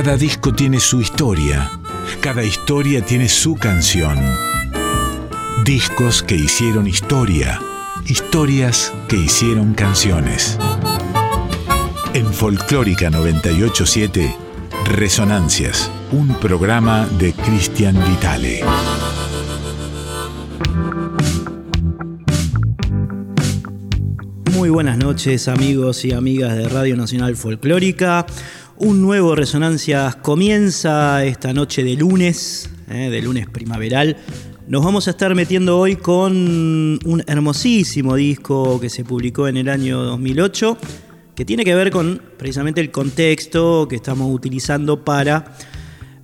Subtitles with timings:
[0.00, 1.72] Cada disco tiene su historia,
[2.20, 4.16] cada historia tiene su canción.
[5.64, 7.60] Discos que hicieron historia,
[8.06, 10.56] historias que hicieron canciones.
[12.14, 14.36] En Folclórica 987,
[14.84, 18.62] Resonancias, un programa de Cristian Vitale.
[24.58, 28.26] Muy buenas noches amigos y amigas de Radio Nacional Folclórica.
[28.80, 34.16] Un nuevo Resonancias comienza esta noche de lunes, eh, de lunes primaveral.
[34.68, 36.36] Nos vamos a estar metiendo hoy con
[37.04, 40.78] un hermosísimo disco que se publicó en el año 2008,
[41.34, 45.56] que tiene que ver con precisamente el contexto que estamos utilizando para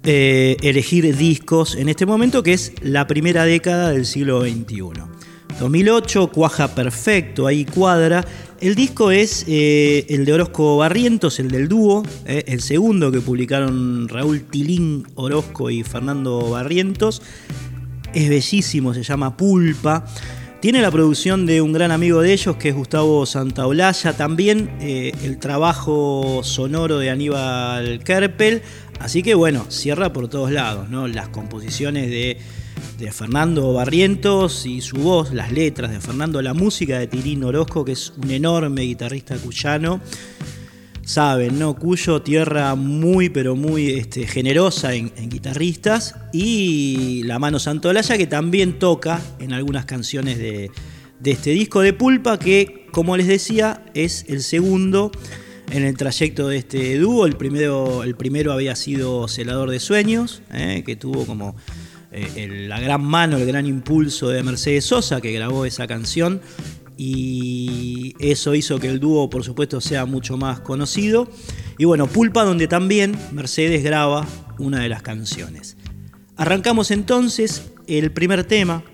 [0.04, 5.13] eh, elegir discos en este momento, que es la primera década del siglo XXI.
[5.58, 8.24] 2008, cuaja perfecto, ahí cuadra.
[8.60, 13.20] El disco es eh, el de Orozco Barrientos, el del dúo, eh, el segundo que
[13.20, 17.22] publicaron Raúl Tilín Orozco y Fernando Barrientos.
[18.12, 20.04] Es bellísimo, se llama Pulpa.
[20.60, 24.14] Tiene la producción de un gran amigo de ellos, que es Gustavo Santaolalla.
[24.14, 28.62] También eh, el trabajo sonoro de Aníbal Kerpel.
[28.98, 31.06] Así que bueno, cierra por todos lados, ¿no?
[31.06, 32.38] Las composiciones de
[32.98, 37.84] de Fernando Barrientos y su voz, las letras de Fernando, la música de Tirín Orozco,
[37.84, 40.00] que es un enorme guitarrista cuyano.
[41.04, 41.74] Saben, ¿no?
[41.74, 46.14] Cuyo tierra muy, pero muy este, generosa en, guitarristas.
[46.32, 50.70] Y la mano Santolaya, que también toca en algunas canciones de,
[51.24, 55.10] este disco de Pulpa, que, como les decía, es el segundo
[55.70, 57.26] en el trayecto de este dúo.
[57.26, 60.82] El primero, el primero había sido Celador de Sueños, ¿eh?
[60.86, 61.54] que tuvo como
[62.14, 66.40] eh, la gran mano, el gran impulso de Mercedes Sosa, que grabó esa canción.
[66.96, 71.28] Y eso hizo que el dúo, por supuesto, sea mucho más conocido.
[71.76, 74.26] Y bueno, Pulpa, donde también Mercedes graba
[74.58, 75.76] una de las canciones.
[76.36, 78.84] Arrancamos entonces el primer tema,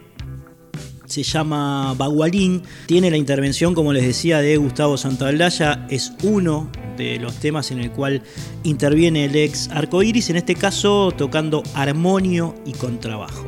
[1.11, 7.19] se llama Bagualín, tiene la intervención, como les decía, de Gustavo Santaldaya, es uno de
[7.19, 8.23] los temas en el cual
[8.63, 13.45] interviene el ex Arcoiris, en este caso tocando armonio y contrabajo.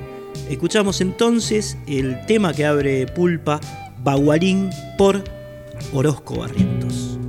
[0.50, 3.60] Escuchamos entonces el tema que abre Pulpa,
[4.02, 5.22] Bagualín, por
[5.92, 7.21] Orozco Barrientos.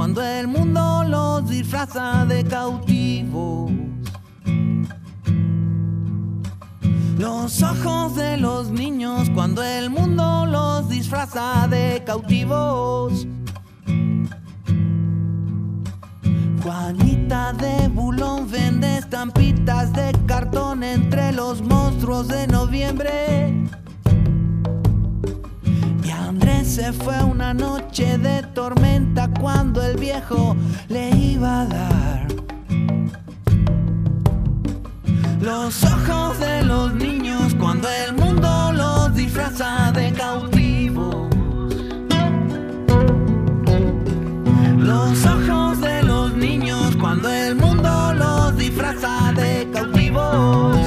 [0.00, 3.70] Cuando el mundo los disfraza de cautivos.
[7.18, 13.26] Los ojos de los niños cuando el mundo los disfraza de cautivos.
[16.62, 23.66] Juanita de Bulón vende estampitas de cartón entre los monstruos de noviembre.
[26.30, 30.56] Andrés se fue una noche de tormenta cuando el viejo
[30.88, 32.28] le iba a dar.
[35.40, 41.26] Los ojos de los niños cuando el mundo los disfraza de cautivos.
[44.78, 50.79] Los ojos de los niños cuando el mundo los disfraza de cautivos.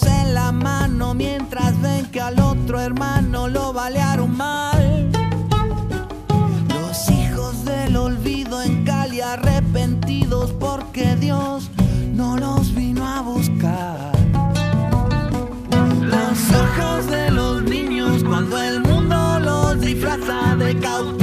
[0.00, 5.10] En la mano mientras ven que al otro hermano lo balearon mal.
[6.68, 11.70] Los hijos del olvido en Cali arrepentidos porque Dios
[12.14, 14.12] no los vino a buscar.
[16.00, 21.21] Los ojos de los niños cuando el mundo los disfraza de cautivos.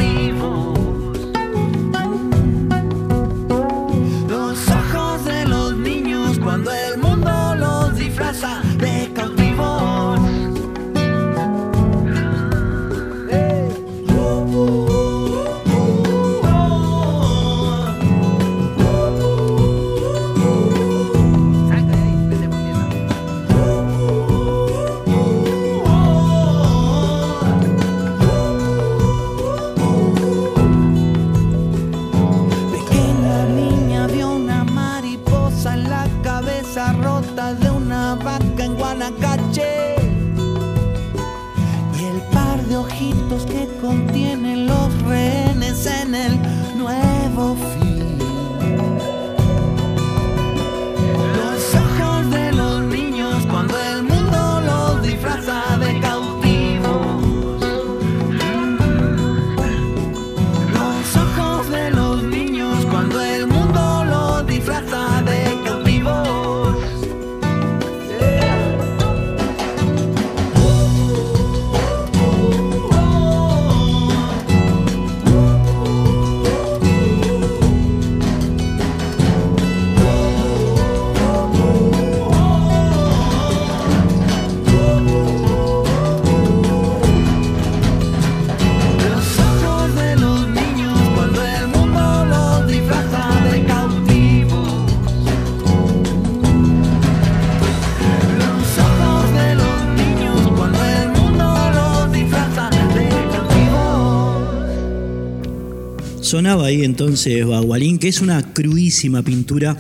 [106.30, 109.76] Sonaba ahí entonces Bagualín, que es una crudísima pintura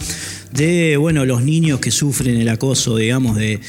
[0.51, 3.59] de bueno, los niños que sufren el acoso, digamos, de,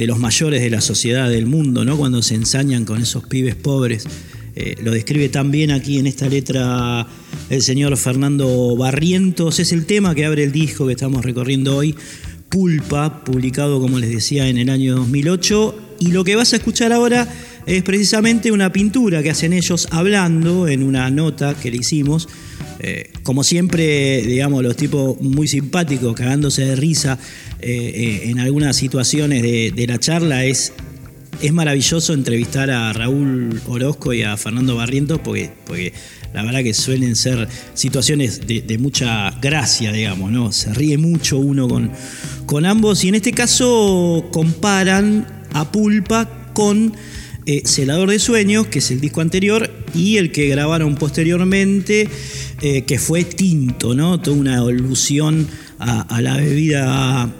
[0.00, 1.96] los mayores de la sociedad del mundo, ¿no?
[1.96, 4.04] Cuando se ensañan con esos pibes pobres.
[4.54, 7.06] Eh, lo describe también aquí en esta letra
[7.48, 9.58] el señor Fernando Barrientos.
[9.58, 11.94] Es el tema que abre el disco que estamos recorriendo hoy,
[12.50, 15.74] Pulpa, publicado, como les decía, en el año 2008.
[16.00, 17.26] Y lo que vas a escuchar ahora
[17.66, 22.28] es precisamente una pintura que hacen ellos hablando en una nota que le hicimos.
[22.78, 27.18] Eh, como siempre, digamos, los tipos muy simpáticos, cagándose de risa
[27.60, 30.74] eh, eh, en algunas situaciones de, la charla, es,
[31.42, 35.92] es maravilloso entrevistar a Raúl Orozco y a Fernando Barrientos porque, porque
[36.32, 40.52] la verdad que suelen ser situaciones de, mucha gracia, digamos, ¿no?
[40.52, 41.90] Se ríe mucho uno con,
[42.44, 46.94] con ambos y en este caso comparan a Pulpa con
[47.48, 52.08] eh, Celador de Sueños, que es el disco anterior, y el que grabaron posteriormente,
[52.60, 54.20] eh, que fue Tinto, ¿no?
[54.20, 55.46] Toda una alusión
[55.78, 57.32] a, la bebida,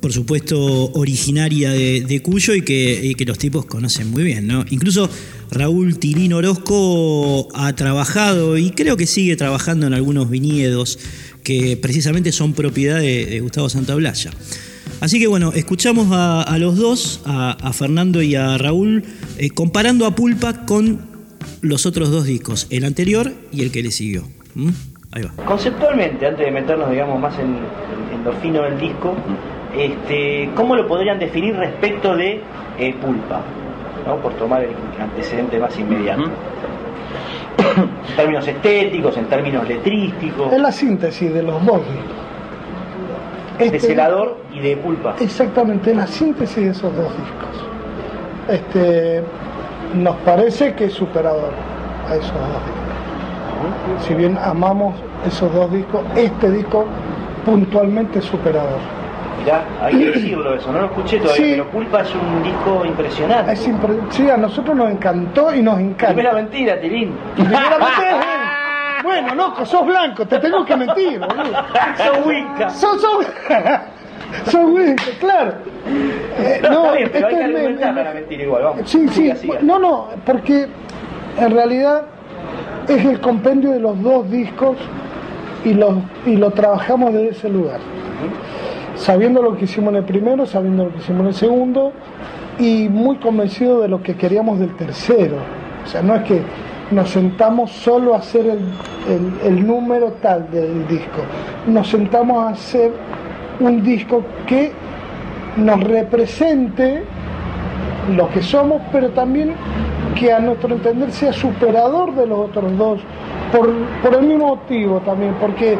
[0.00, 0.58] por supuesto,
[0.94, 4.64] originaria de, Cuyo y que, los tipos conocen muy bien, ¿no?
[4.70, 5.08] Incluso
[5.52, 10.98] Raúl Tirín Orozco ha trabajado y creo que sigue trabajando en algunos viñedos
[11.44, 14.32] que precisamente son propiedad de, de Gustavo Santaolalla.
[15.04, 19.04] Así que bueno, escuchamos a, los dos, a, Fernando y a Raúl,
[19.36, 20.98] eh, comparando a Pulpa con
[21.60, 24.22] los otros dos discos, el anterior y el que le siguió.
[24.54, 24.70] ¿Mm?
[25.12, 25.44] Ahí va.
[25.44, 27.54] Conceptualmente, antes de meternos digamos más en,
[28.24, 29.14] lo fino del disco,
[29.76, 32.40] este, ¿cómo lo podrían definir respecto de
[32.78, 33.44] eh, Pulpa?
[34.22, 36.22] Por tomar el antecedente más inmediato.
[37.76, 40.50] en términos estéticos, en términos letrísticos.
[40.50, 42.23] Es la síntesis de los dos discos
[43.58, 45.16] de este celador y de pulpa.
[45.20, 47.68] Exactamente, la síntesis de esos dos discos.
[48.48, 49.22] Este,
[49.94, 51.52] nos parece que es superador
[52.08, 54.06] a esos dos discos.
[54.06, 54.94] Si bien amamos
[55.26, 56.84] esos dos discos, este disco
[57.44, 58.80] puntualmente es superador.
[59.46, 63.56] Ya, hay que decirlo eso, no lo escuché todavía, pero Pulpa es un disco impresionante.
[64.10, 66.14] Sí, a nosotros nos encantó y nos encanta.
[66.14, 67.12] Primera mentira, Tilín.
[67.34, 68.43] Primera mentira.
[69.04, 71.44] Bueno, loco, sos blanco, te tengo que mentir, boludo.
[71.96, 72.70] sos Winca.
[72.70, 73.26] Sos, sos...
[74.50, 75.52] sos Winca, claro.
[76.38, 78.90] Eh, no, está bien, pero hay que argumentar para mentir igual, vamos.
[78.90, 80.66] Sí, sí, no, no, porque
[81.38, 82.02] en realidad
[82.88, 84.78] es el compendio de los dos discos
[85.64, 87.80] y lo, y lo trabajamos desde ese lugar.
[88.96, 91.92] Sabiendo lo que hicimos en el primero, sabiendo lo que hicimos en el segundo
[92.58, 95.36] y muy convencido de lo que queríamos del tercero.
[95.84, 96.42] O sea, no es que
[96.90, 98.58] nos sentamos solo a hacer
[99.44, 101.22] el, número tal del disco,
[101.66, 102.92] nos sentamos a hacer
[103.60, 104.72] un disco que
[105.56, 107.04] nos represente
[108.14, 109.54] lo que somos, pero también
[110.18, 113.00] que a nuestro entender sea superador de los otros dos,
[113.52, 113.70] por,
[114.02, 115.78] por, el mismo motivo también, porque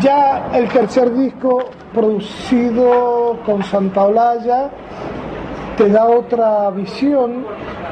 [0.00, 4.70] ya el tercer disco producido con Santa Olaya
[5.76, 7.44] te da otra visión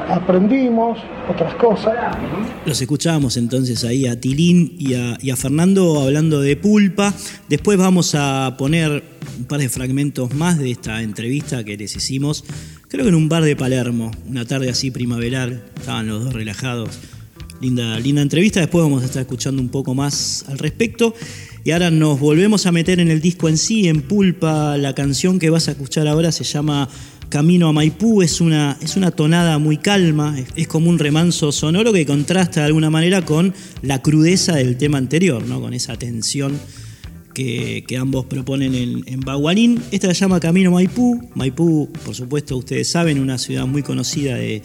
[0.09, 0.99] aprendimos
[1.29, 1.93] otras cosas.
[2.65, 7.13] Los escuchábamos entonces ahí a Tilín y a, Fernando hablando de pulpa.
[7.49, 9.03] Después vamos a poner
[9.37, 12.45] un par de fragmentos más de esta entrevista que les hicimos,
[12.87, 16.99] creo que en un bar de Palermo, una tarde así primaveral, estaban los dos relajados.
[17.61, 21.13] Linda, linda entrevista, después vamos a estar escuchando un poco más al respecto.
[21.63, 24.77] Y ahora nos volvemos a meter en el disco en sí, en Pulpa.
[24.77, 26.87] La canción que vas a escuchar ahora se llama
[27.29, 31.91] Camino a Maipú es una, es una tonada muy calma, es, como un remanso sonoro
[31.91, 35.59] que contrasta de alguna manera con la crudeza del tema anterior, ¿no?
[35.59, 36.59] con esa tensión
[37.33, 39.81] que, ambos proponen en, en, Baguanín.
[39.91, 41.29] Esta se llama Camino a Maipú.
[41.35, 44.61] Maipú, por supuesto, ustedes saben, una ciudad muy conocida de,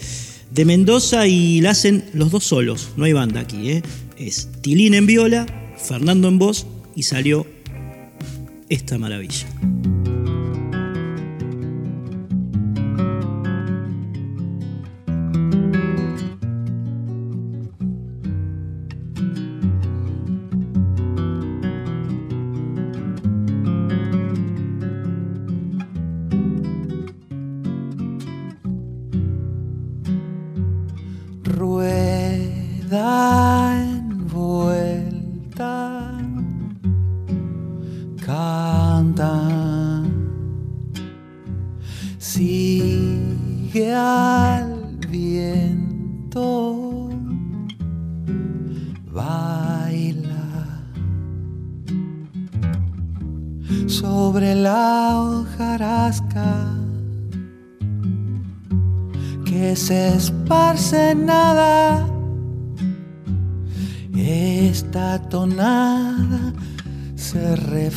[0.64, 3.71] Mendoza y la hacen los dos solos, no hay banda aquí.
[3.71, 3.83] ¿eh?
[4.19, 5.47] Es Tilín en viola,
[5.79, 7.47] Fernando en voz y salió
[8.69, 9.47] esta maravilla.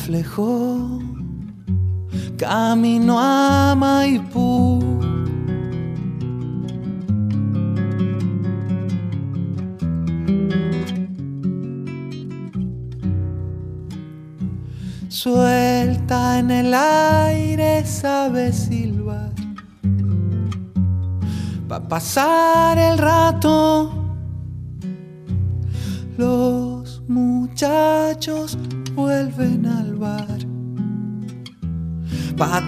[0.04, 1.00] Reflejó
[2.36, 5.00] camino a Maipú.
[15.08, 19.32] Suelta en el aire, sabe silbar.
[21.70, 23.93] Va a pasar el rato.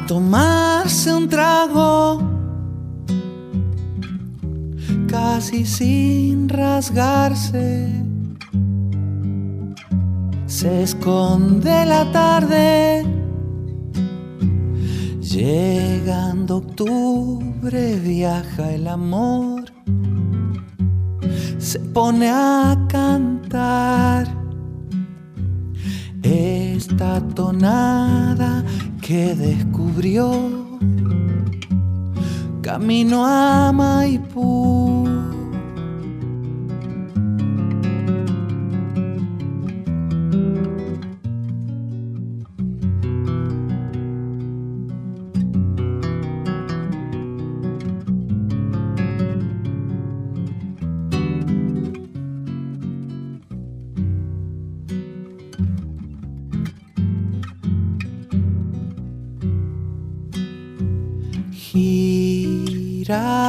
[0.07, 2.23] Tomarse un trago.
[5.09, 7.93] Casi sin rasgarse
[10.47, 13.05] se esconde la tarde.
[15.21, 19.65] Llegando octubre viaja el amor,
[21.59, 24.27] se pone a cantar
[26.23, 28.65] esta tonada
[29.07, 30.33] que descubrió
[32.61, 35.36] camino a Maipú.
[63.17, 63.46] child.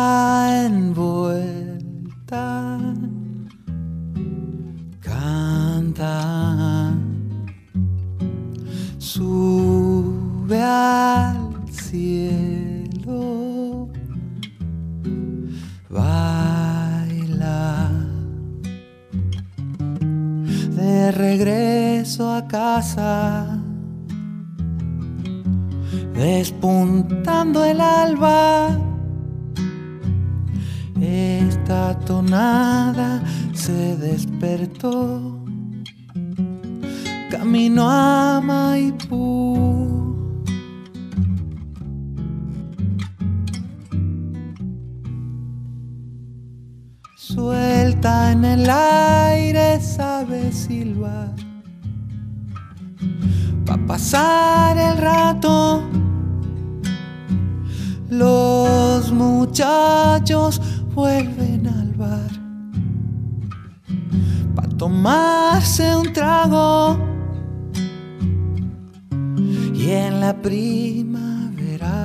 [70.47, 71.97] Primavera.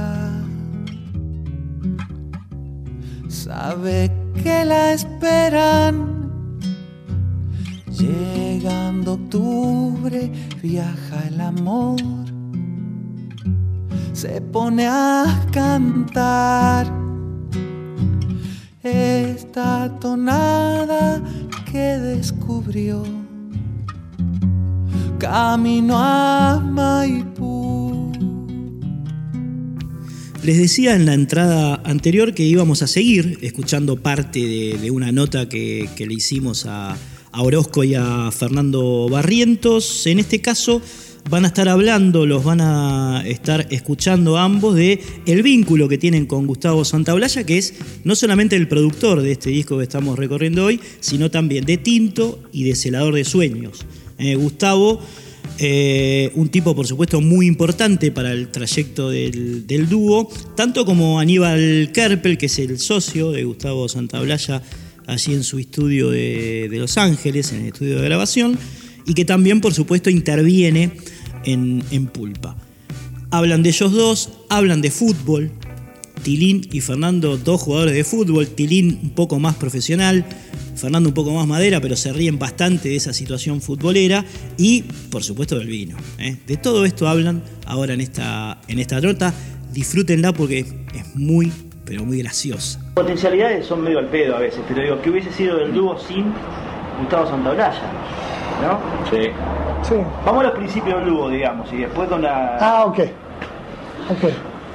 [3.29, 4.11] Sabe
[4.43, 5.95] que la esperan.
[7.87, 12.01] Llegando octubre viaja el amor.
[14.13, 16.87] Se pone a cantar.
[18.83, 21.23] Esta tonada
[21.71, 23.05] que descubrió.
[25.21, 27.52] Camino a Maipú.
[30.43, 34.41] Les decía en la entrada anterior que íbamos a seguir escuchando parte
[34.77, 36.97] de, una nota que, le hicimos a,
[37.35, 40.05] Orozco y a Fernando Barrientos.
[40.09, 40.83] En este caso
[41.31, 46.27] van a estar hablando, los van a estar escuchando ambos de el vínculo que tienen
[46.27, 50.65] con Gustavo Santaolalla, que es no solamente el productor de este disco que estamos recorriendo
[50.65, 53.87] hoy, sino también de Tinto y de Celador de Sueños.
[54.19, 55.01] Eh, Gustavo,
[55.62, 61.90] eh, un tipo por supuesto muy importante para el trayecto del, dúo, tanto como Aníbal
[61.95, 64.62] Kerpel, que es el socio de Gustavo Santaolalla
[65.07, 68.59] allí en su estudio de Los Ángeles, en el estudio de grabación,
[69.07, 70.92] y que también por supuesto interviene
[71.45, 72.57] en, Pulpa.
[73.31, 75.50] Hablan de ellos dos, hablan de fútbol.
[76.23, 78.47] Tilín y Fernando, dos jugadores de fútbol.
[78.49, 80.25] Tilín un poco más profesional,
[80.76, 84.25] Fernando un poco más madera, pero se ríen bastante de esa situación futbolera.
[84.57, 85.97] Y, por supuesto, del vino.
[86.19, 86.37] ¿eh?
[86.47, 89.35] De todo esto hablan ahora en esta, en esta nota.
[89.73, 90.61] Disfrútenla porque
[90.95, 91.52] es muy,
[91.85, 92.81] pero muy graciosa.
[92.95, 96.33] Potencialidades son medio al pedo a veces, pero digo, ¿qué hubiese sido del dúo sin
[97.00, 97.83] Gustavo Santaolalla?
[98.62, 98.79] ¿No?
[99.11, 99.97] Sí.
[100.25, 102.57] Vamos a los principios del dúo, digamos, y después con la...
[102.61, 103.00] Ah, ok.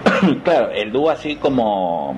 [0.43, 2.15] claro, el dúo así como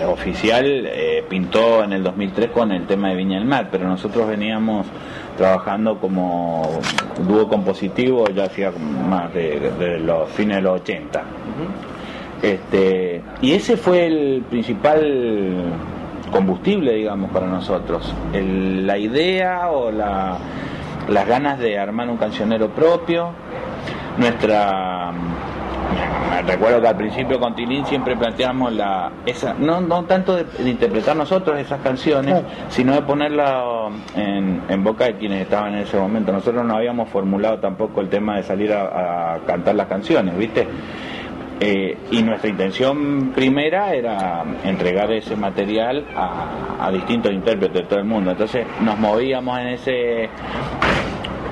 [0.00, 3.86] eh, oficial eh, pintó en el 2003 con el tema de Viña del Mar, pero
[3.88, 4.86] nosotros veníamos
[5.36, 6.80] trabajando como
[7.28, 8.72] dúo compositivo ya hacía
[9.08, 11.22] más de, los fines de los 80.
[12.42, 15.62] este, y ese fue el principal
[16.32, 18.14] combustible, digamos, para nosotros.
[18.32, 20.38] El- la idea o la,
[21.08, 23.30] las ganas de armar un cancionero propio,
[24.18, 25.12] nuestra
[26.46, 30.70] recuerdo que al principio con Tilín siempre planteamos la esa no no tanto de, de
[30.70, 32.46] interpretar nosotros esas canciones Claro.
[32.68, 36.32] sino de ponerla en, en boca de quienes estaban en ese momento.
[36.32, 40.66] Nosotros no habíamos formulado tampoco el tema de salir a, a cantar las canciones viste
[41.58, 47.98] Eh, y nuestra intención primera era entregar ese material a, a distintos intérpretes de todo
[47.98, 48.30] el mundo.
[48.32, 50.28] Entonces nos movíamos en ese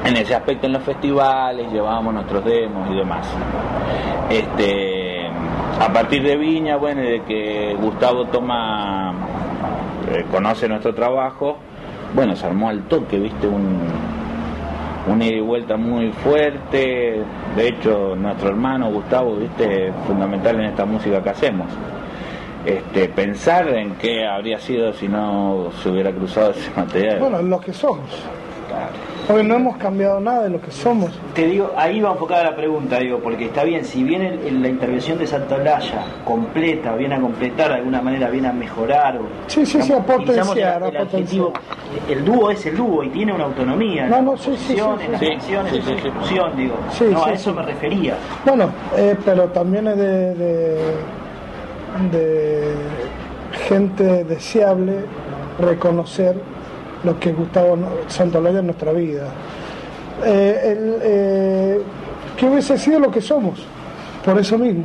[0.04, 3.26] en ese aspecto en los festivales, llevábamos nuestros demos y demás.
[4.30, 5.26] Este,
[5.80, 9.14] a partir de Viña, bueno, de que Gustavo toma,
[10.12, 11.56] eh, conoce nuestro trabajo,
[12.14, 13.80] bueno, se armó al toque, viste, un,
[15.08, 17.22] un ida y vuelta muy fuerte.
[17.56, 21.66] De hecho, nuestro hermano Gustavo, viste, es fundamental en esta música que hacemos.
[22.64, 27.18] Este, pensar en qué habría sido si no se hubiera cruzado ese material.
[27.18, 28.08] Bueno, lo que somos.
[28.68, 29.13] Claro.
[29.26, 31.10] Porque no hemos cambiado nada de lo que somos.
[31.34, 34.62] Te digo, ahí va enfocada la pregunta, digo, porque está bien, si viene el- el-
[34.62, 39.16] la intervención de Santa Olalla completa, viene a completar de alguna manera, viene a mejorar.
[39.16, 41.52] O, Sí, sí, sí, a potenciar, el- el a adjetivo,
[42.08, 44.06] El dúo es el dúo y tiene una autonomía.
[44.08, 45.92] No, en no, las sí, sí, las canciones, en sí.
[45.92, 46.74] ejecución, digo.
[46.90, 47.56] Sí, no, sí, a eso sí.
[47.56, 48.14] me refería.
[48.44, 50.76] Bueno, eh, pero también es de, de,
[52.10, 52.74] de
[53.68, 55.04] gente deseable
[55.60, 56.34] reconocer
[57.04, 57.76] lo que Gustavo
[58.08, 59.24] Santolaya en nuestra vida.
[60.24, 61.82] Eh, el, eh,
[62.36, 63.64] que hubiese sido lo que somos,
[64.24, 64.84] por eso mismo,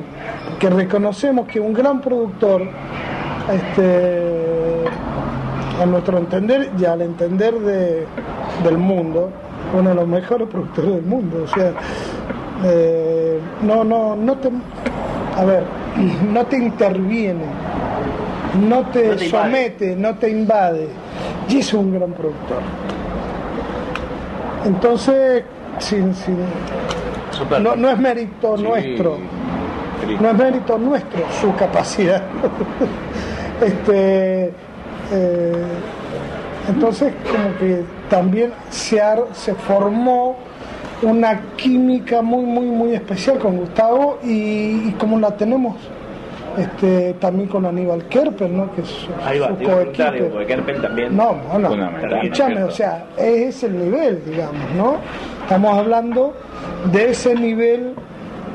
[0.60, 2.64] que reconocemos que un gran productor,
[3.54, 4.86] este,
[5.82, 8.06] a nuestro entender y al entender de-
[8.64, 9.30] del mundo,
[9.78, 11.72] uno de los mejores productores del mundo, o sea,
[12.66, 14.50] eh, no, no, no te,
[15.38, 15.64] a ver,
[16.32, 17.46] no te interviene,
[18.68, 19.30] no te, No te invade.
[19.30, 20.88] somete, no te invade,
[21.50, 22.62] y es un gran productor.
[24.66, 25.44] Entonces,
[25.80, 26.14] sin,
[27.62, 29.18] no, no es mérito Sí, nuestro,
[30.20, 32.22] no es mérito nuestro su capacidad.
[33.62, 34.54] este,
[35.12, 35.64] eh,
[36.68, 40.36] entonces, como que también se, ar- se formó
[41.02, 45.76] una química muy, muy, muy especial con Gustavo y, y como la tenemos
[46.60, 48.72] este, también con Aníbal Kerper, ¿no?
[48.74, 51.16] que es su, Ahí va, su digo, porque Kerpen también.
[51.16, 51.70] No, bueno,
[52.22, 54.96] escúchame, o sea, es el nivel, digamos, ¿no?
[55.44, 56.34] Estamos hablando
[56.92, 57.94] de ese nivel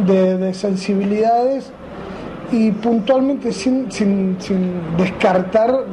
[0.06, 1.72] de, de sensibilidades
[2.52, 5.84] y puntualmente sin, sin, sin descartar los,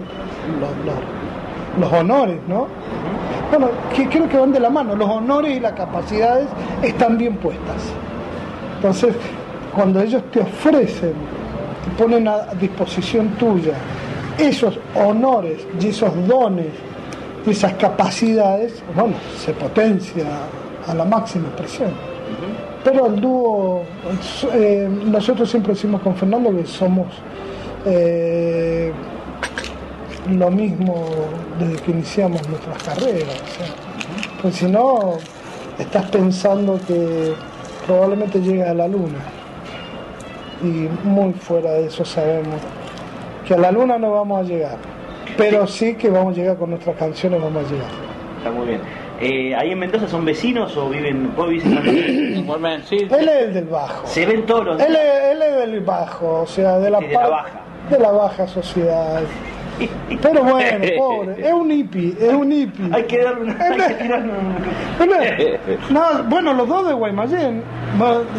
[0.85, 2.67] los- los honores, ¿no?
[3.49, 6.47] Bueno, que creo que van de la mano, los honores y las capacidades
[6.83, 7.93] están bien puestas.
[8.75, 9.15] Entonces,
[9.73, 11.13] cuando ellos te ofrecen,
[11.97, 13.73] ponen a disposición tuya
[14.37, 16.67] esos honores y esos dones,
[17.45, 20.25] y esas capacidades, bueno, se potencia
[20.87, 21.91] a la máxima expresión.
[22.83, 23.83] Pero el dúo,
[24.53, 27.07] eh, nosotros siempre decimos con Fernando que somos
[27.85, 28.91] eh,
[30.29, 31.05] lo mismo
[31.59, 33.35] desde que iniciamos nuestras carreras.
[33.35, 33.73] o sea,
[34.41, 35.17] pues si no,
[35.77, 37.33] estás pensando que
[37.85, 39.40] probablemente llegas a la luna.
[40.63, 42.59] Y muy fuera de eso sabemos
[43.47, 44.77] que a la luna no vamos a llegar.
[45.37, 47.87] Pero sí que vamos a llegar con nuestras canciones, vamos a llegar.
[48.37, 48.81] Está muy bien.
[49.19, 53.53] Eh, ¿Ahí en Mendoza son vecinos o viven, vos vivís en sí, Él es el
[53.53, 54.07] del bajo.
[54.07, 57.05] Se ven todos los Él es, él es del bajo, o sea, de la, Sí,
[57.05, 57.61] de la par- baja.
[57.89, 59.21] de la baja sociedad.
[60.21, 62.89] Pero bueno, pobre, es un hippie, es un hippie.
[62.93, 63.63] Hay que darle una.
[63.63, 64.55] Hay que tirarle un-
[64.97, 65.15] Bueno,
[65.89, 67.63] no, bueno, los dos de Guaymallén.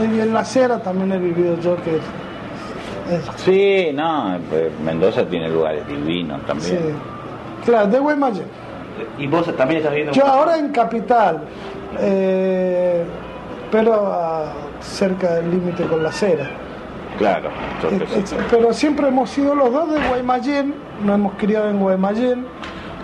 [0.03, 5.87] En la acera también he vivido yo que es- Sí, no, pues Mendoza tiene lugares
[5.89, 6.47] divinos sí.
[6.47, 6.95] también.
[7.65, 8.47] Claro, de Guaymallén.
[9.19, 10.13] Y vos también estás viviendo.
[10.13, 11.41] Yo ahora en Capital,
[12.01, 13.03] eh,
[13.71, 16.49] pero ah, cerca del límite con la acera.
[17.23, 21.71] Claro, Eh, entonces, eh, Pero siempre hemos sido los dos de Guaymallén, nos hemos criado
[21.71, 22.47] en Guaymallén.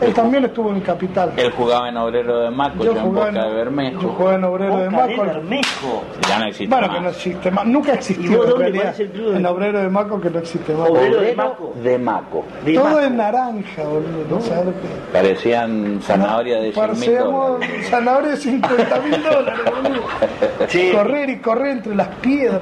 [0.01, 1.33] Él también estuvo en Capital.
[1.37, 4.09] él jugaba en Obrero de Maco, yo, en jugaba Boca de yo Bermejo.
[4.11, 5.25] jugaba en Obrero de Boca de Maco.
[5.25, 6.05] Bermejo.
[6.29, 6.97] Ya no existe Bueno, más.
[6.97, 8.85] que no existe más, nunca ¿Y existió vos en dónde realidad.
[8.85, 10.89] parece el club de- En Obrero de Maco que no existe más.
[10.91, 11.75] Obrero de Maco.
[11.83, 12.45] de Maco.
[12.65, 12.99] De Todo Maco.
[13.01, 14.25] es naranja, boludo.
[14.31, 14.75] ¿no sabes
[15.13, 17.89] Parecían zanahoria de 100 mil Parecemos dólares.
[17.91, 20.03] zanahoria de 50 mil dólares, boludo.
[20.69, 20.93] Sí.
[20.95, 22.61] Correr y correr entre las piedras.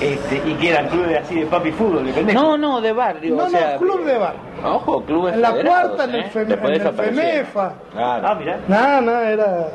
[0.00, 2.40] Este, y que eran clubes así de papi fútbol, de pendejo.
[2.40, 3.34] No, no, de barrio.
[3.34, 4.34] No, o sea, no, club de bar.
[4.64, 6.30] Ojo, clubes En la cuarta, en el ¿eh?
[6.34, 6.92] En el.
[6.92, 7.72] Femefa.
[7.92, 8.28] Claro.
[8.28, 8.60] Ah, mirá.
[8.68, 9.68] No, no, era.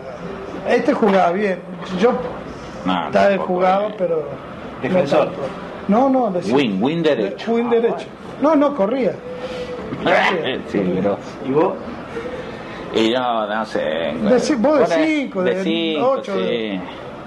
[0.70, 1.60] Este jugaba bien.
[2.00, 2.14] Yo
[2.86, 3.96] No, estaba jugado, eh.
[3.98, 4.24] pero.
[4.82, 5.30] Defensor.
[5.90, 7.52] No, no, no decía- Win, win derecho.
[7.54, 8.06] Win derecho.
[8.42, 9.14] No, no, corría.
[10.68, 10.78] sí.
[11.46, 11.74] ¿Y vos?
[12.96, 13.80] Y yo, no sé.
[13.80, 14.56] De vos de
[14.86, 16.42] por ahí- cinco, de cinco, ocho, sí.
[16.42, 16.80] de-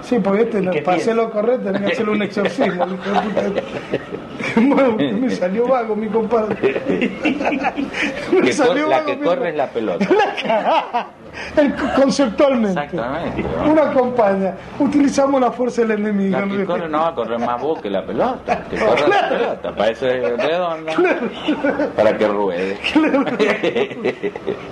[0.07, 2.85] Sí, porque este no, para hacerlo correcto tenía que hacerle un exorcismo.
[4.55, 6.81] me salió vago mi compadre.
[8.31, 10.05] Me Que salió la vago que mi- corre es la pelota.
[11.55, 12.81] El- conceptualmente.
[12.83, 13.45] Exactamente.
[13.69, 14.55] Uno acompaña.
[14.79, 16.39] Utilizamos la fuerza del enemigo.
[16.39, 18.63] La que corre no va a correr más vos que la pelota.
[18.69, 19.75] Que corre la pelota.
[19.75, 20.93] Para eso es redonda.
[21.95, 22.77] Para que ruede.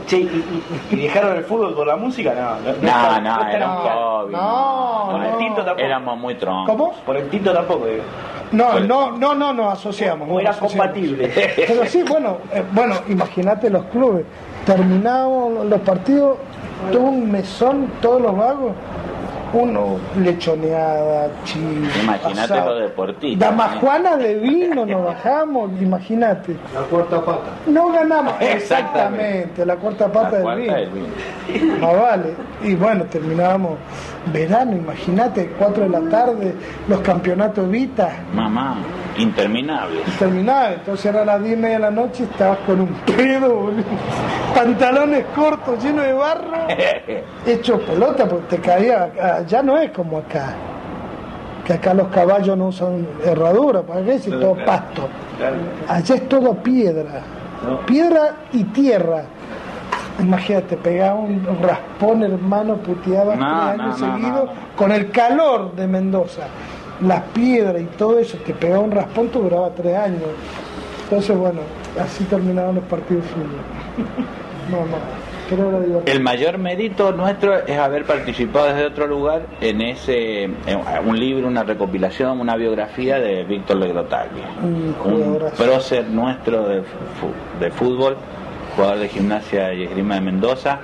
[0.08, 2.34] Che, ¿y, y- y dejaron el fútbol por la música?
[2.34, 4.34] No, no, No, era un hobby.
[4.34, 5.38] No, Con el no.
[5.38, 5.86] tinto tampoco.
[5.86, 6.76] Éramos muy troncos.
[6.76, 6.94] ¿Cómo?
[7.06, 8.04] Por el tinto tampoco, digo.
[8.52, 10.28] No, no, no, no nos asociamos.
[10.28, 10.74] No era asociamos.
[10.74, 11.32] compatible.
[11.56, 14.26] Pero sí, bueno, eh, bueno, imagínate los clubes.
[14.66, 16.38] Terminaban los partidos,
[16.92, 18.72] todo un mesón, todos los vagos.
[19.56, 21.88] Uno lechoneada, chivo.
[22.04, 23.40] Imagínate los deportistas.
[23.50, 26.56] Damajuana de vino nos bajamos, imagínate.
[26.74, 27.50] La cuarta pata.
[27.68, 28.54] No ganamos, Exactamente.
[28.54, 30.76] exactamente, la cuarta pata La del cuarta vino.
[30.76, 31.78] del vino.
[31.80, 32.34] No vale.
[32.64, 33.78] Y bueno, terminábamos
[34.34, 36.54] verano, imagínate, 4 de la tarde,
[36.88, 38.10] los campeonatos Vita.
[38.34, 38.76] Mamá,
[39.18, 40.02] interminable.
[40.20, 43.56] terminaba, entonces era las 10 y media de la noche y estabas con un pedo,
[43.56, 43.84] boludo.
[44.54, 46.68] pantalones cortos llenos de barro,
[47.46, 50.54] hecho pelota, porque te caía, ya no es como acá,
[51.66, 54.20] que acá los caballos no usan herradura, ¿para qué?
[54.20, 55.08] Si todo pasto.
[55.88, 57.22] Allá es todo piedra,
[57.86, 59.24] piedra y tierra.
[60.18, 66.44] Imagínate, pegaba un raspón, hermano, puteaba No, años seguidos con el calor de Mendoza.
[67.02, 70.22] Las piedras y todo eso, te pegaba un raspón, te duraba tres años.
[71.04, 71.62] Entonces, bueno,
[72.00, 73.26] así terminaban los partidos.
[74.66, 76.02] No, no, divertido.
[76.08, 81.48] El mayor mérito nuestro es haber participado desde otro lugar en ese en un libro,
[81.48, 86.84] una recopilación, una biografía de Víctor Legrotaglia, Un un prócer nuestro de,
[87.60, 88.18] de fútbol,
[88.76, 90.80] jugador de gimnasia y esgrima de Mendoza.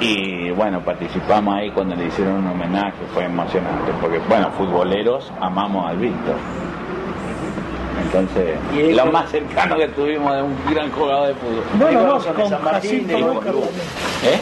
[0.00, 5.88] Y bueno, participamos ahí cuando le hicieron un homenaje, fue emocionante, porque bueno, futboleros amamos
[5.88, 6.36] al Víctor.
[8.02, 11.64] Entonces, Y lo más cercano que tuvimos de un gran jugador de fútbol.
[11.78, 13.50] Bueno, no, con San Martín, Jacinto de.
[13.50, 14.40] ¿Eh?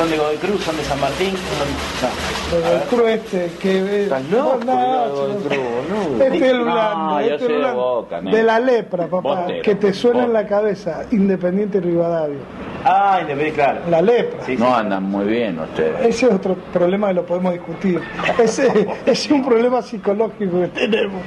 [0.00, 1.28] Son de Godoy Cruz, son de San Martín.
[1.36, 2.08] Son...
[2.50, 4.02] Pero el cruz este, que...
[4.04, 5.12] Estás loco, No, no.
[5.12, 6.24] Cruz, boludo.
[6.24, 7.72] Este es el No, este es de.
[7.74, 8.20] Boca.
[8.22, 12.38] De la lepra, papá, Bostero, que te suena en la cabeza, Independiente Rivadavia.
[12.82, 13.80] Ah, Independiente, claro.
[13.90, 14.42] La lepra.
[14.46, 14.62] Sí, sí.
[14.62, 16.00] No andan muy bien ustedes.
[16.00, 18.00] Ese es otro problema que lo podemos discutir.
[18.42, 21.20] Ese, es un problema psicológico que tenemos.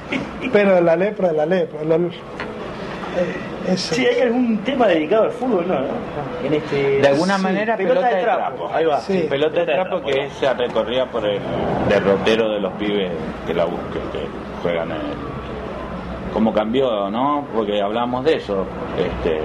[0.52, 1.84] Pero la lepra, de la lepra.
[1.84, 3.96] lo- eh, eso.
[3.96, 5.76] Sí, hay algún tema dedicado al fútbol, ¿no?
[6.46, 7.02] En este...
[7.02, 8.70] De alguna Sí, manera, pelota, de trapo.
[8.74, 9.00] Ahí va.
[9.00, 9.26] Sí.
[9.30, 11.40] Pelota de trapo que se recorría por el
[11.90, 13.12] derrotero de los pibes
[13.48, 14.28] que la busquen, que
[14.62, 15.34] juegan en el...
[16.34, 17.46] ¿Cómo cambió, no?
[17.54, 18.66] Porque hablamos de eso.
[18.98, 19.40] Este,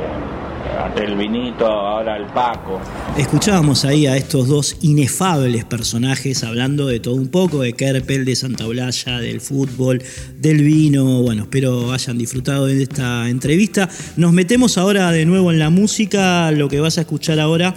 [0.97, 2.81] el vinito, ahora el Paco.
[3.17, 8.35] Escuchábamos ahí a estos dos inefables personajes hablando de todo un poco, de Kerpel, de
[8.37, 10.03] Santa Olalla, del fútbol,
[10.37, 11.23] del vino.
[11.23, 13.89] Bueno, espero hayan disfrutado de esta entrevista.
[14.17, 16.51] Nos metemos ahora de nuevo en la música.
[16.51, 17.75] Lo que vas a escuchar ahora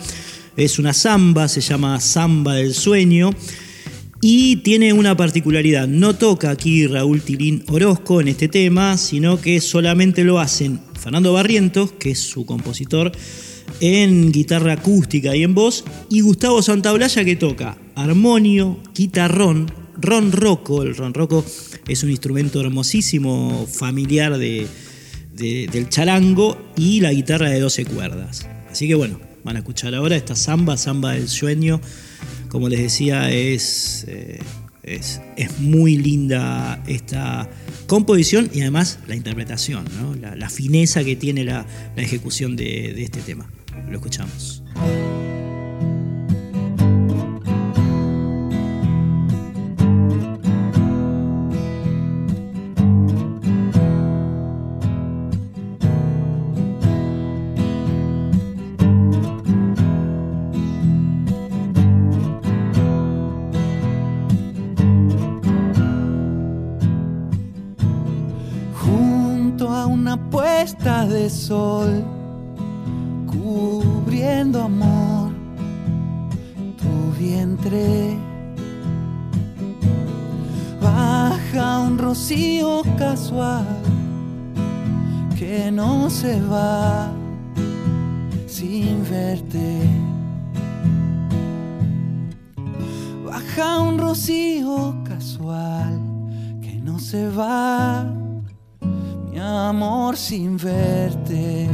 [0.57, 3.31] es una samba, se llama Samba del Sueño.
[4.23, 9.59] Y tiene una particularidad, no toca aquí Raúl Tilín Orozco en este tema, sino que
[9.59, 13.11] solamente lo hacen Fernando Barrientos, que es su compositor,
[13.79, 20.95] en guitarra acústica y en voz, y Gustavo Santaolalla que toca armonio, guitarrón, ronroco, el
[20.95, 21.43] ronroco
[21.87, 24.67] es un instrumento hermosísimo, familiar de,
[25.35, 28.47] de- del charango, y la guitarra de 12 cuerdas.
[28.69, 31.81] Así que bueno, van a escuchar ahora esta samba, samba del sueño,
[32.49, 34.39] como les decía, es, eh,
[34.83, 37.49] es, es muy linda esta
[37.87, 39.85] composición y además la interpretación,
[40.21, 41.65] la, la fineza que tiene la,
[41.95, 43.49] la ejecución de, de este tema.
[43.89, 44.63] Lo escuchamos.
[99.71, 101.69] amor sin verte.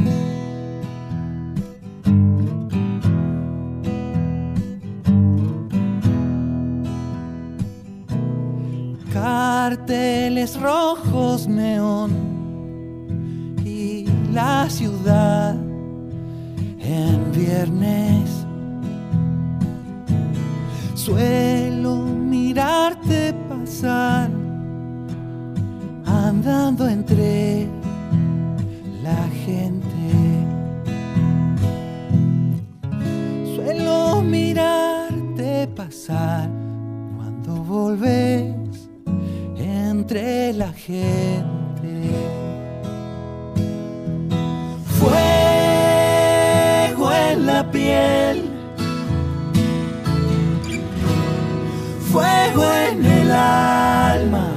[9.12, 12.12] Carteles rojos, neón
[13.64, 15.56] y la ciudad
[16.78, 18.46] en viernes.
[40.88, 41.96] Gente.
[44.98, 45.52] Fuego
[47.12, 48.48] en la piel.
[52.10, 54.48] Fuego en el alma.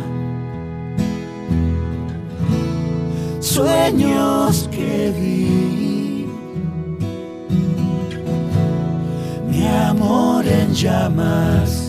[3.41, 6.28] Sueños que vi.
[9.50, 11.81] Mi amor en llamas.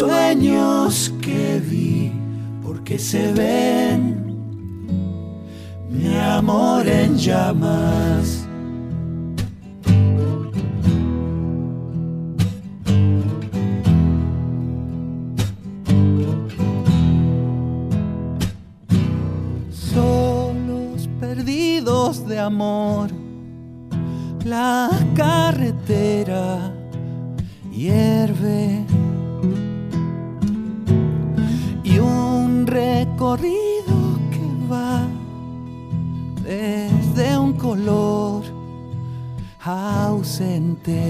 [0.00, 2.10] Sueños que vi,
[2.62, 4.24] porque se ven
[5.90, 8.46] mi amor en llamas.
[19.70, 23.10] Solos perdidos de amor,
[24.46, 26.72] la carretera
[27.70, 28.79] hierve
[33.36, 35.06] recorrido que va
[36.42, 38.42] desde un color
[39.60, 41.00] ausente.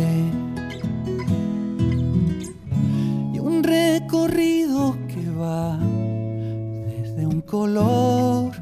[3.33, 8.53] Y un recorrido que va desde un color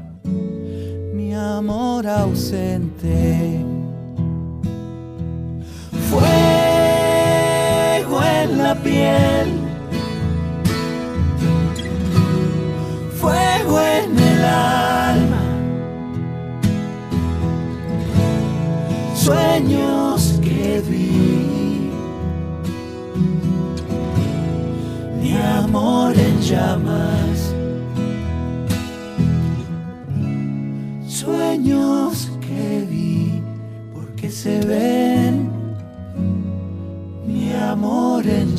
[1.13, 3.65] mi amor ausente.
[6.09, 6.23] Fuego
[8.23, 9.58] en la piel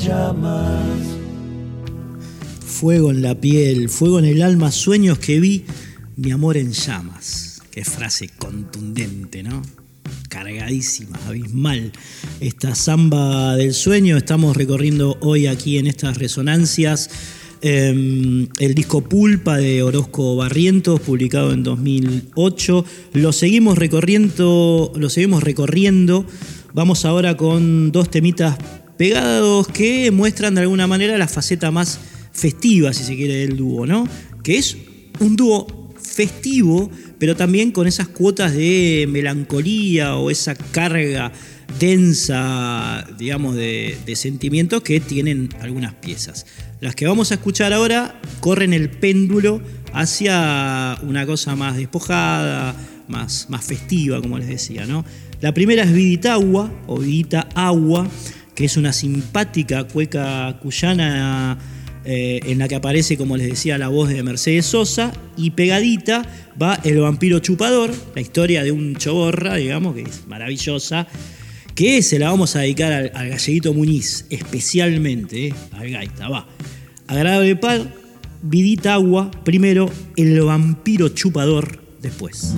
[0.04, 1.20] llamas
[2.80, 5.64] fuego en la piel, fuego en el alma, sueños que vi,
[6.16, 7.60] mi amor en llamas.
[7.70, 9.60] Qué frase contundente, ¿no?
[10.30, 11.92] Cargadísima, abismal.
[12.40, 17.10] Esta samba del sueño estamos recorriendo hoy aquí en estas resonancias.
[17.60, 22.86] Em, el disco Pulpa de Orozco Barrientos, publicado en 2008.
[23.12, 26.24] Lo seguimos recorriendo, lo seguimos recorriendo.
[26.72, 28.56] Vamos ahora con dos temitas
[29.00, 31.98] pegados que muestran de alguna manera la faceta más
[32.34, 34.06] festiva, si se quiere, del dúo, ¿no?
[34.42, 34.76] Que es
[35.20, 41.32] un dúo festivo, pero también con esas cuotas de melancolía o esa carga
[41.78, 46.44] densa, digamos, de, sentimientos que tienen algunas piezas.
[46.82, 49.62] Las que vamos a escuchar ahora corren el péndulo
[49.94, 52.76] hacia una cosa más despojada,
[53.08, 55.06] más, más festiva, como les decía, ¿no?
[55.40, 58.06] La primera es Viditagua, o Vidita Agua,
[58.54, 61.58] que es una simpática cueca cuyana
[62.04, 66.22] eh, en la que aparece, como les decía, la voz de Mercedes Sosa, y pegadita
[66.60, 71.06] va El vampiro chupador, la historia de un choborra, digamos, que es maravillosa,
[71.74, 76.46] que se la vamos a dedicar al, galleguito Muñiz, especialmente, eh, al gaita, va.
[77.06, 77.94] Agradable par,
[78.42, 82.54] vidita agua, primero, El vampiro chupador, después.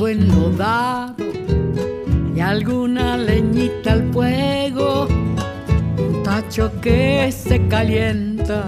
[0.00, 1.14] Todo enlodado
[2.34, 8.64] y alguna leñita al fuego, un tacho que se calienta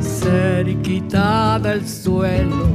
[0.00, 2.66] cerquita del suelo.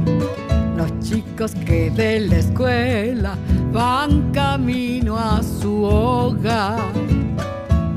[0.74, 3.36] Los chicos que de la escuela
[3.72, 6.78] van camino a su hogar.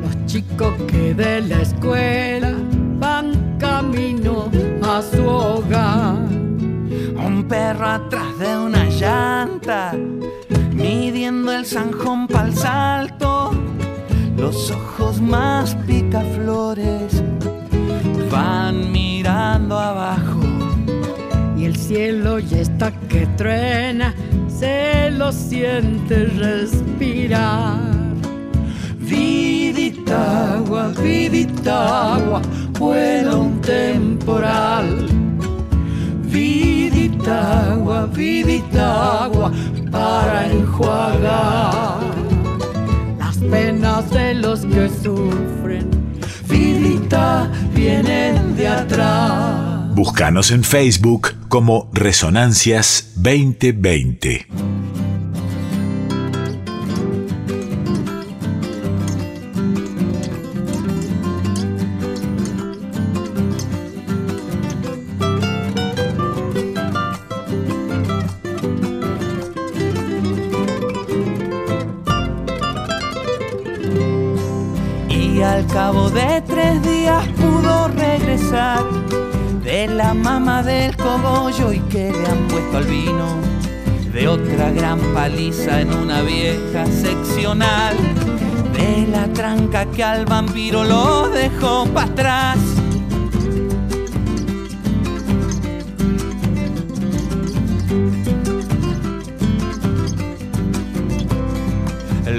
[0.01, 2.51] Los chicos que de la escuela
[2.99, 4.49] van camino
[4.81, 6.17] a su hogar.
[7.25, 8.83] Un perro atrás de una
[10.73, 13.51] midiendo el zanjón pa'l salto.
[14.37, 17.23] Los ojos más picaflores
[18.31, 20.41] van mirando abajo.
[21.57, 24.13] y el cielo ya está que truena,
[24.49, 27.79] se lo siente respirar.
[28.99, 32.41] Vidita agua, vidita agua,
[32.77, 35.07] vuela un temporal.
[36.23, 36.82] Vidita
[37.27, 39.51] agua, vidita agua,
[39.91, 41.99] para enjuagar
[43.19, 45.89] las penas de los que sufren.
[46.47, 49.93] Vidita vienen de atrás.
[49.95, 54.47] Búscanos en Facebook como Resonancias 2020.
[82.47, 83.37] Puesto al vino
[84.13, 87.97] de otra gran paliza en una vieja seccional
[88.73, 92.57] de la tranca que al vampiro lo dejó para atrás.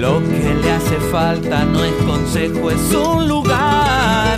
[0.04, 4.33] Lo que le hace falta no es consejo, es un lugar.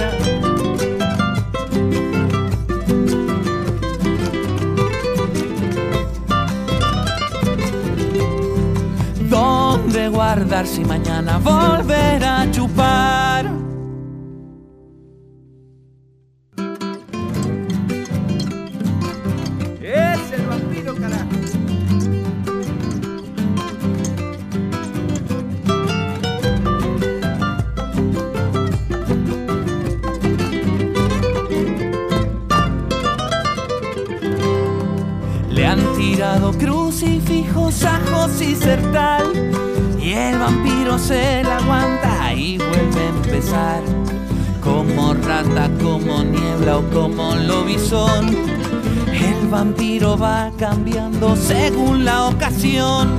[10.16, 13.56] Guardar si mañana volverá a chupar?
[44.62, 48.36] Como rata, como niebla o como lobizón.
[49.12, 53.16] El vampiro va cambiando según la ocasión.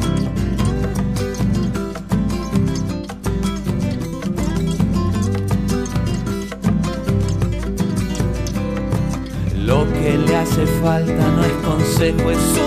[9.65, 12.66] Lo que le hace falta no es consejo, es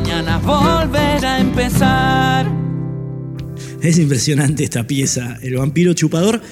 [0.00, 2.52] mañana volverá a empezar?
[3.80, 5.38] Es impresionante esta pieza.
[5.40, 6.42] El vampiro chupador,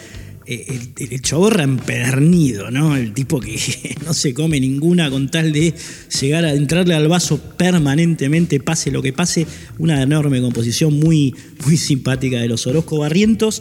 [0.47, 0.65] eh,
[0.97, 2.95] el, el chaborra empernido, ¿no?
[2.95, 3.59] El tipo que
[4.07, 5.75] no se come ninguna con tal de
[6.21, 9.49] llegar a entrarle al vaso permanentemente, pase lo que pase.
[9.79, 11.35] Una enorme composición muy,
[11.67, 13.61] muy simpática de los Orozco Barrientos.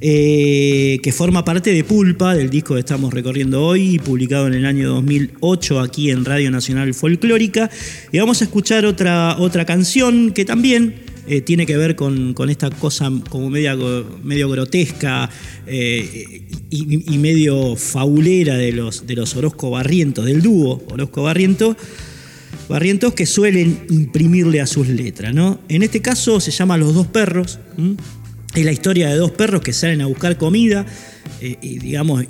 [0.00, 4.66] Eh, que forma parte de Pulpa, del disco que estamos recorriendo hoy, publicado en el
[4.66, 7.70] año 2008 aquí en Radio Nacional Folclórica.
[8.12, 10.94] Y vamos a escuchar otra, otra canción que también
[11.28, 13.76] eh, tiene que ver con, esta cosa como media,
[14.22, 15.28] medio grotesca
[15.66, 21.76] eh, y, medio faulera de los, de los Orozco Barrientos, del dúo Orozco Barrientos.
[22.68, 25.34] Barrientos que suelen imprimirle a sus letras.
[25.34, 25.60] ¿no?
[25.68, 27.58] En este caso se llama Los dos perros.
[28.56, 30.86] Es la historia de dos perros que salen a buscar comida
[31.42, 32.24] eh, y, digamos,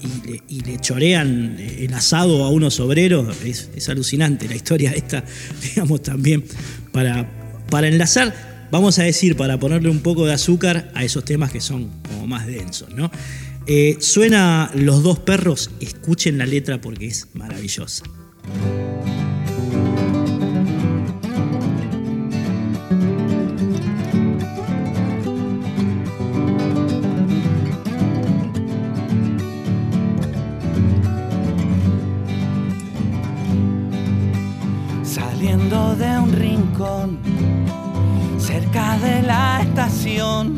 [0.48, 3.36] y le, chorean el asado a unos obreros.
[3.44, 5.22] Es, alucinante la historia esta,
[5.62, 6.42] digamos, también
[6.90, 7.30] para,
[7.70, 11.60] para enlazar, vamos a decir, para ponerle un poco de azúcar a esos temas que
[11.60, 13.08] son como más densos, ¿no?
[13.68, 18.02] Eh, suena Los dos perros, escuchen la letra porque es maravillosa.
[38.38, 40.54] Cerca de la estación,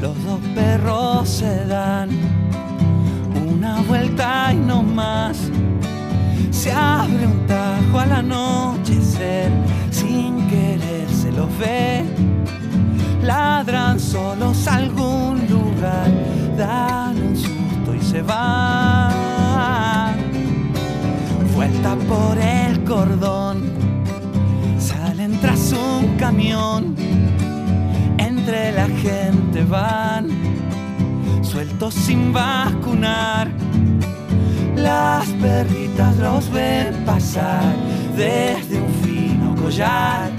[0.00, 2.08] los dos perros se dan
[3.46, 5.36] una vuelta y no más.
[6.50, 9.50] Se abre un tajo al anochecer,
[9.90, 12.02] sin querer se los ve.
[13.22, 16.10] Ladran solos a algún lugar,
[16.56, 19.12] dan un susto y se van.
[21.54, 23.85] Vuelta por el cordón
[25.40, 26.94] tras un camión.
[28.18, 30.28] Entre la gente van,
[31.42, 33.48] sueltos sin vacunar.
[34.76, 37.74] Las perritas los ven pasar
[38.16, 40.30] desde un fino collar.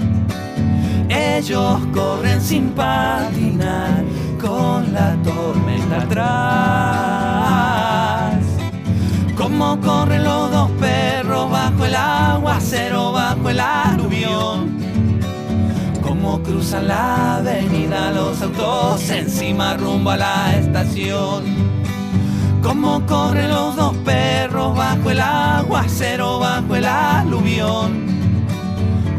[1.08, 4.04] Ellos corren sin patinar
[4.40, 7.18] con la tormenta atrás.
[9.36, 13.87] Como corren los dos perros bajo el aguacero, bajo el aluvión
[16.42, 21.44] cruzan la avenida los autos encima rumbo a la estación.
[22.62, 28.06] Como corren los dos perros bajo el aguacero, bajo el aluvión.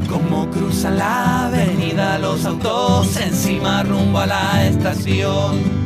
[0.09, 5.79] Como cruzan la avenida los autos encima rumbo a la estación.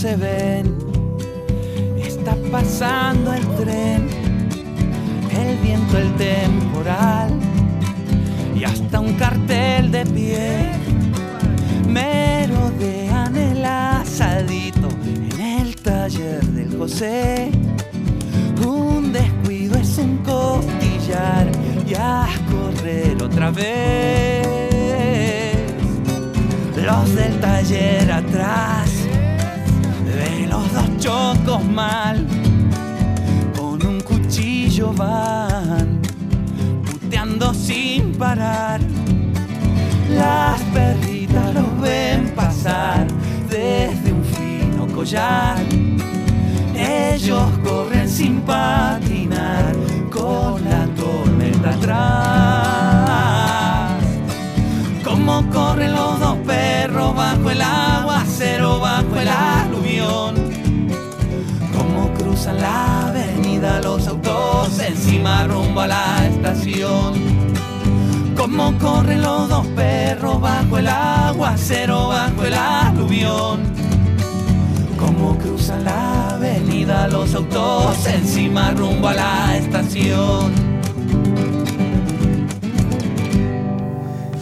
[0.00, 0.78] Se ven.
[2.02, 4.08] Está pasando el tren,
[5.30, 7.38] el viento, el temporal
[8.56, 10.70] y hasta un cartel de pie.
[11.86, 17.50] Me rodean el asadito en el taller del José.
[18.66, 21.46] Un descuido es un costillar
[21.86, 24.46] y a correr otra vez.
[26.74, 28.89] Los del taller atrás
[31.00, 32.26] chocos mal,
[33.56, 36.00] con un cuchillo van,
[36.84, 38.80] puteando sin parar.
[40.10, 43.06] Las perritas los ven pasar
[43.48, 45.56] desde un fino collar.
[46.76, 49.74] Ellos corren sin patinar
[50.10, 53.10] con la tormenta atrás.
[55.02, 59.59] Como corren los dos perros bajo el aguacero, bajo el aluvión
[62.46, 67.14] la avenida los autos encima rumbo a la estación.
[68.34, 73.60] Como corren los dos perros bajo el aguacero, bajo el aluvión.
[74.98, 80.69] Como cruzan la avenida los autos encima rumbo a la estación.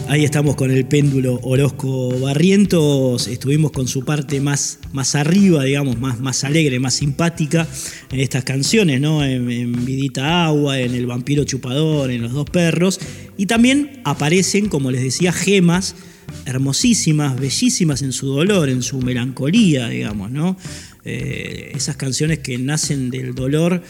[0.09, 5.99] Ahí estamos con el péndulo Orozco Barrientos, estuvimos con su parte más, más arriba, digamos,
[5.99, 7.67] más, más alegre, más simpática
[8.11, 9.23] en estas canciones, ¿no?
[9.23, 12.99] En, Vidita Agua, en El Vampiro Chupador, en Los Dos Perros,
[13.37, 15.93] y también aparecen, como les decía, gemas
[16.45, 20.57] hermosísimas, bellísimas en su dolor, en su melancolía, digamos, ¿no?
[21.05, 23.83] Eh, esas canciones que nacen del dolor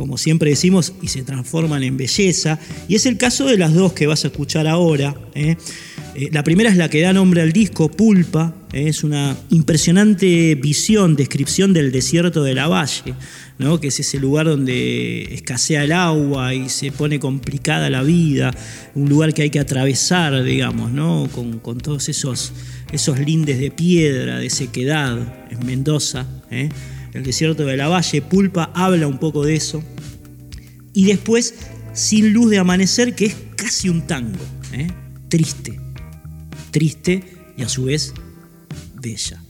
[0.00, 2.58] como siempre decimos, y se transforman en belleza.
[2.88, 5.14] Y es el caso de las dos que vas a escuchar ahora.
[5.34, 5.58] ¿eh?
[6.14, 8.54] Eh, la primera es la que da nombre al disco, Pulpa.
[8.72, 8.88] ¿eh?
[8.88, 13.12] Es una impresionante visión, descripción del desierto de la Valle,
[13.58, 13.78] ¿no?
[13.78, 18.52] que es ese lugar donde escasea el agua y se pone complicada la vida,
[18.94, 21.28] un lugar que hay que atravesar, digamos, ¿no?
[21.30, 22.54] con, con todos esos,
[22.90, 26.26] esos lindes de piedra, de sequedad en Mendoza
[27.12, 29.82] el desierto de la Valle, Pulpa habla un poco de eso.
[30.92, 31.54] Y después,
[31.92, 34.38] Sin luz de amanecer, que es casi un tango.
[34.72, 34.86] ¿eh?
[35.30, 35.80] triste,
[36.70, 37.24] triste
[37.56, 38.12] y a su vez
[39.00, 39.42] bella.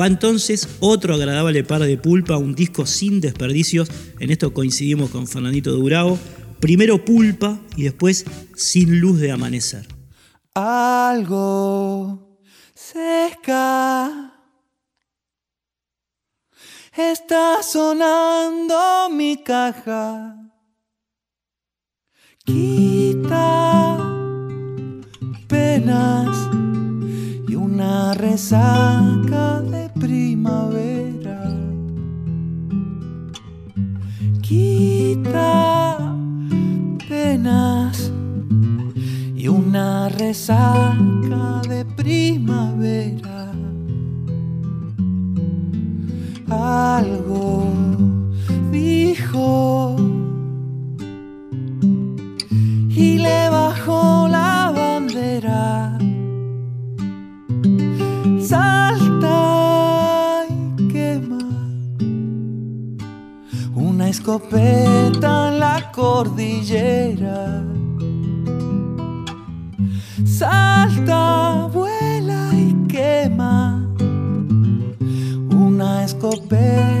[0.00, 3.88] Va entonces otro agradable par de pulpa, un disco sin desperdicios.
[4.18, 6.18] En esto coincidimos con Fernandito Durao.
[6.58, 8.24] Primero pulpa y después
[8.56, 9.86] sin luz de amanecer.
[10.54, 12.40] Algo
[12.74, 14.33] seca.
[16.96, 20.36] Está sonando mi caja.
[22.44, 23.98] Quita
[25.48, 26.48] penas
[27.48, 31.42] y una resaca de primavera.
[34.40, 35.98] Quita
[37.08, 38.12] penas
[39.34, 42.73] y una resaca de primavera.
[47.04, 47.66] Algo
[48.70, 49.96] dijo
[53.06, 55.98] y le bajó la bandera.
[58.40, 59.36] Salta
[60.48, 61.46] y quema
[63.74, 67.62] una escopeta en la cordillera.
[70.24, 73.84] Salta, vuela y quema
[75.50, 76.93] una escopeta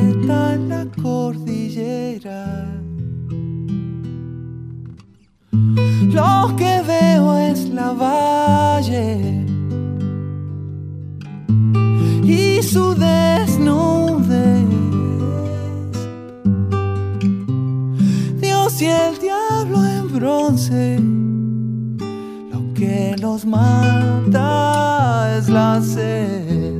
[22.52, 26.74] Lo que los mata es la sed.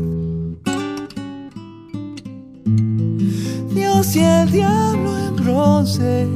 [3.72, 6.26] Dios y el diablo en bronce.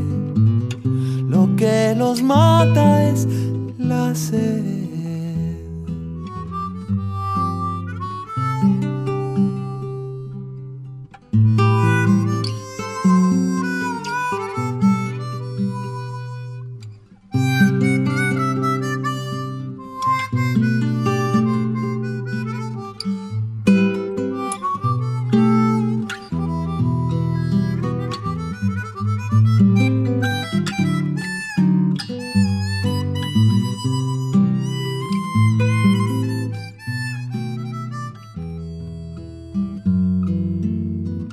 [1.28, 3.26] Lo que los mata es
[3.76, 4.67] la sed.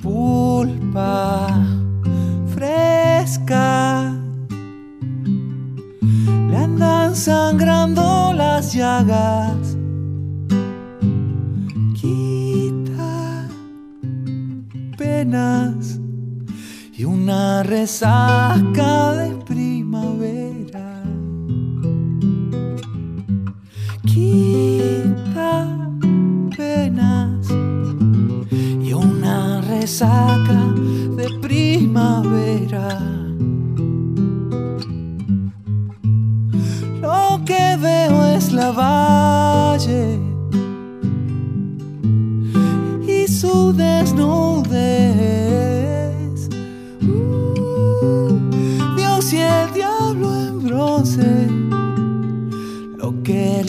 [0.06, 1.48] Pulpa
[2.54, 4.14] fresca.
[6.48, 9.76] Le andan sangrando las llagas.
[12.00, 13.48] Quita
[14.96, 15.98] penas
[16.96, 19.35] y una resaca de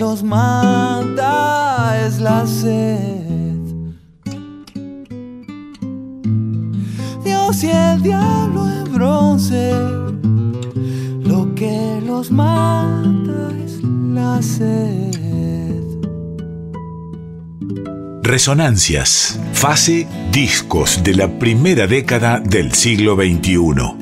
[0.09, 3.59] los mata es la sed.
[7.25, 9.73] Dios y el diablo en bronce.
[11.31, 15.11] Lo que los mata es la sed.
[18.23, 23.96] Resonancias, fase discos de la primera década del siglo XXI.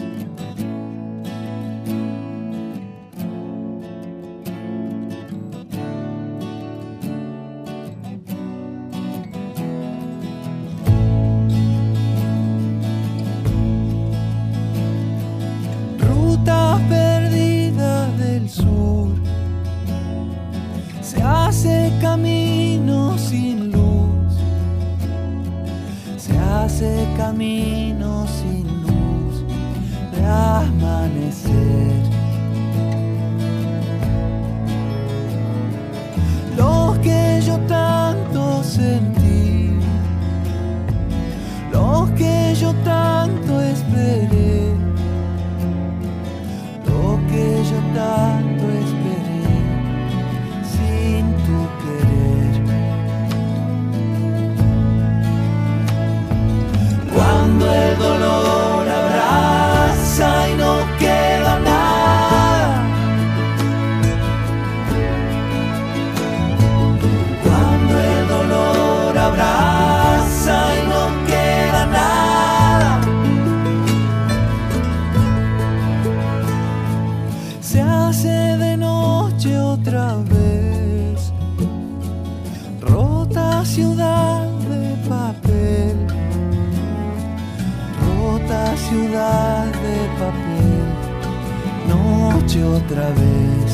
[92.86, 93.72] Otra vez.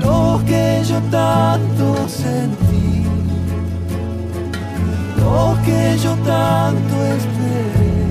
[0.00, 3.04] Lo que yo tanto sentí,
[5.16, 8.08] lo que yo tanto esperé,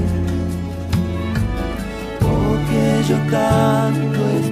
[2.21, 2.37] lo
[2.69, 4.46] que yo tanto esperé,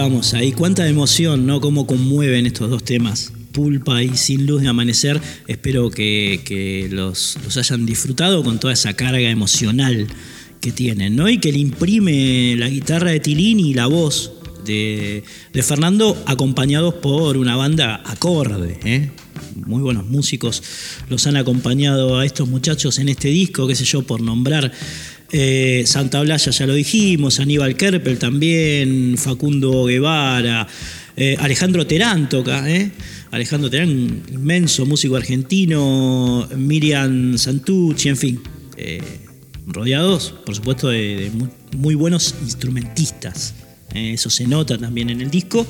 [0.00, 1.60] Escuchábamos ahí cuánta emoción, ¿no?
[1.60, 3.34] Cómo conmueven estos dos temas.
[3.52, 5.20] Pulpa y Sin Luz de Amanecer.
[5.46, 10.06] Espero que, los, hayan disfrutado con toda esa carga emocional
[10.62, 11.28] que tienen, ¿no?
[11.28, 14.32] Y que le imprime la guitarra de Tilín y la voz
[14.64, 15.22] de,
[15.52, 19.10] de Fernando, acompañados por una banda acorde, ¿eh?
[19.66, 20.62] Muy buenos músicos
[21.10, 24.72] los han acompañado a estos muchachos en este disco, qué sé yo, por nombrar.
[25.32, 30.66] Eh, Santa Blaya ya lo dijimos, Aníbal Kerpel también, Facundo Guevara,
[31.16, 32.90] eh, Alejandro Terán toca, ¿eh?
[33.30, 38.40] Alejandro Terán, inmenso músico argentino, Miriam Santucci, en fin,
[39.66, 41.30] rodeados, por supuesto, de,
[41.76, 43.54] muy, buenos instrumentistas.
[43.94, 45.64] eso se nota también en el disco.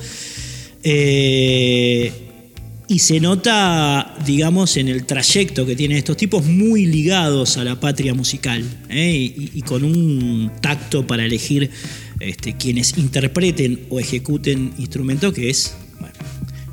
[2.90, 7.78] Y se nota, digamos, en el trayecto que tienen estos tipos muy ligados a la
[7.78, 9.12] patria musical ¿eh?
[9.54, 11.70] y, con un tacto para elegir
[12.18, 16.14] este, quienes interpreten o ejecuten instrumentos que es, bueno,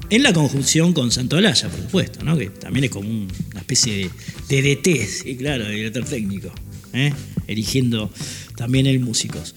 [0.10, 2.36] en la conjunción con Santolaya, por supuesto, ¿no?
[2.36, 4.10] que también es como un- una especie
[4.50, 6.52] de, de DT, sí, claro, de director técnico,
[6.94, 7.14] ¿eh?
[7.46, 8.12] eligiendo
[8.56, 9.54] también el músicos.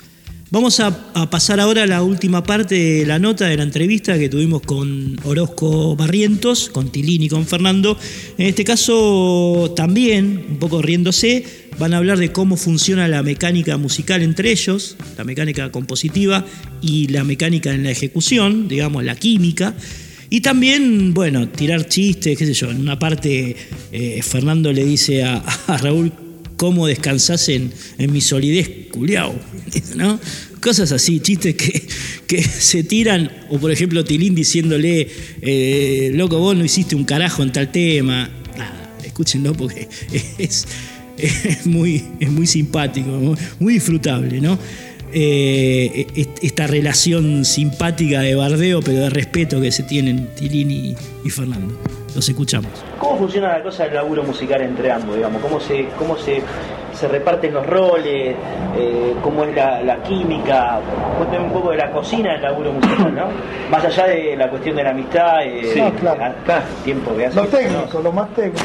[0.53, 0.91] Vamos a,
[1.31, 5.17] pasar ahora a la última parte de la nota de la entrevista que tuvimos con
[5.23, 7.97] Orozco Barrientos, con Tilín y con Fernando.
[8.37, 11.45] En este caso también, un poco riéndose,
[11.79, 16.45] van a hablar de cómo funciona la mecánica musical entre ellos, la mecánica compositiva
[16.83, 19.77] y la mecánica en la ejecución, digamos, la química.
[20.31, 22.73] Y también, bueno, tirar chistes, qué sé yo.
[22.73, 23.55] En una parte,
[23.93, 25.45] eh, Fernando le dice a
[25.81, 26.13] Raúl
[26.61, 29.35] cómo descansás en, en mi solidez, culiao,
[29.97, 30.21] ¿no?
[30.61, 31.89] Cosas así, chistes que,
[32.27, 35.09] que se tiran, o por ejemplo Tilín diciéndole,
[35.41, 38.29] eh, loco, vos no hiciste un carajo en tal tema.
[38.59, 39.89] Nada, escúchenlo porque
[40.39, 40.67] es,
[41.17, 44.59] es muy, es muy simpático, muy disfrutable, ¿no?
[45.13, 51.31] Eh, est- esta relación simpática de bardeo, pero de respeto que se tienen Tilín y,
[51.31, 51.75] Fernando.
[52.15, 52.71] Los escuchamos.
[52.99, 55.41] ¿Cómo funciona la cosa del laburo musical entre ambos, digamos?
[55.43, 56.43] ¿Cómo se, cómo se,
[56.99, 58.35] se reparten los roles?
[58.77, 60.81] Eh, ¿Cómo es la, la química?
[61.19, 63.27] Cuéntame un poco de la cocina del laburo musical, ¿no?
[63.71, 66.25] Más allá de la cuestión de la amistad, eh, Sí, claro.
[66.25, 67.37] el tiempo que hace.
[67.37, 68.65] Lo técnico, lo más técnico.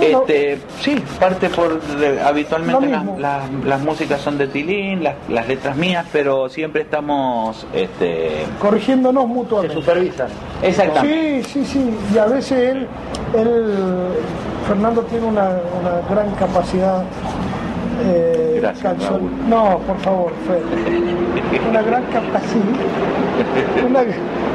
[0.00, 1.80] Este, sí, parte por
[2.24, 9.24] habitualmente las, músicas son de Tilín, las, las letras mías, pero siempre estamos este corrigiéndonos
[9.24, 9.74] Se mutuamente.
[9.74, 10.28] supervisan.
[10.62, 11.42] exactamente.
[11.44, 11.90] Sí, sí, sí.
[12.14, 12.86] Y a veces él,
[13.36, 13.64] él
[14.68, 15.48] Fernando tiene una,
[15.80, 17.02] una gran capacidad.
[18.04, 19.30] eh, Gracias, canción- Raúl.
[19.48, 21.68] No, por favor, Fede.
[21.68, 22.64] Una gran capacidad.
[23.88, 24.00] Una,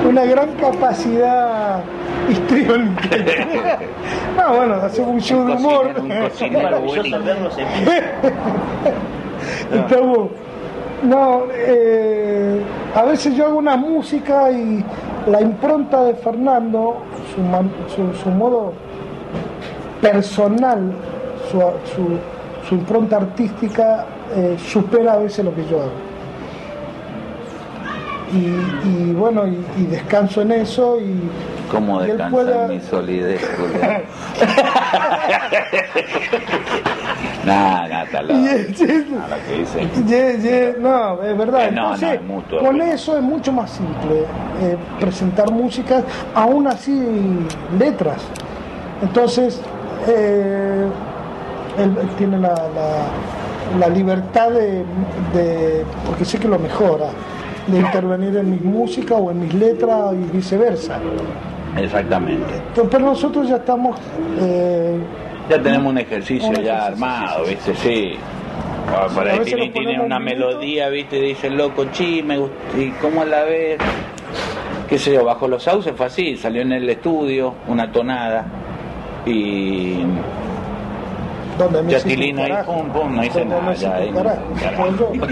[0.08, 1.80] una gran capacidad
[2.30, 3.10] histriónica.
[4.38, 5.92] No, bueno, hacemos un show de humor.
[9.74, 10.30] Estamos.
[11.04, 12.62] No, eh,
[12.96, 14.84] a veces yo hago una música y
[15.28, 16.98] la impronta de Fernando,
[17.34, 18.74] su, man- su, su modo
[20.02, 20.92] personal,
[21.52, 22.18] su, su-
[22.68, 24.06] su impronta artística
[24.36, 25.92] eh, supera a veces lo que yo hago.
[28.34, 31.14] Y, y bueno, y, y descanso en eso y,
[31.72, 34.02] ¿Cómo y él descansa pueda- mi solidez, Julián?
[37.46, 38.40] Nah, nah, está loco.
[40.08, 40.76] Que dice.
[40.80, 41.70] No, es verdad.
[41.72, 42.60] No, no, Entonces, es mutuo.
[42.60, 44.22] con eso es mucho más simple
[44.62, 46.02] eh, presentar música,
[46.34, 47.00] aún así
[47.78, 48.24] letras.
[49.04, 49.62] Entonces,
[50.08, 50.88] eh,
[51.78, 54.84] él, él tiene la, la- la libertad de,
[55.34, 57.08] de- porque sé que lo mejora,
[57.68, 60.98] de intervenir en mis música o en mis letras y viceversa.
[61.78, 62.62] Exactamente.
[62.90, 63.98] Pero, nosotros ya estamos...
[64.40, 64.98] eh,
[65.50, 67.76] Ya tenemos un ejercicio Un ya armado, sí, ¿viste?
[67.76, 68.16] Sí.
[69.14, 71.20] Por ahí tiene, tiene una melodía, ¿viste?
[71.20, 73.78] Dice loco, chi, me gusta, ¿y cómo la ves?
[74.88, 78.46] Qué sé yo, bajo los sauces fue así, salió en el estudio, una tonada,
[79.26, 80.04] y
[81.58, 84.24] donde hiciste un ahí, pum, pum, no hice nada, ya ahí no-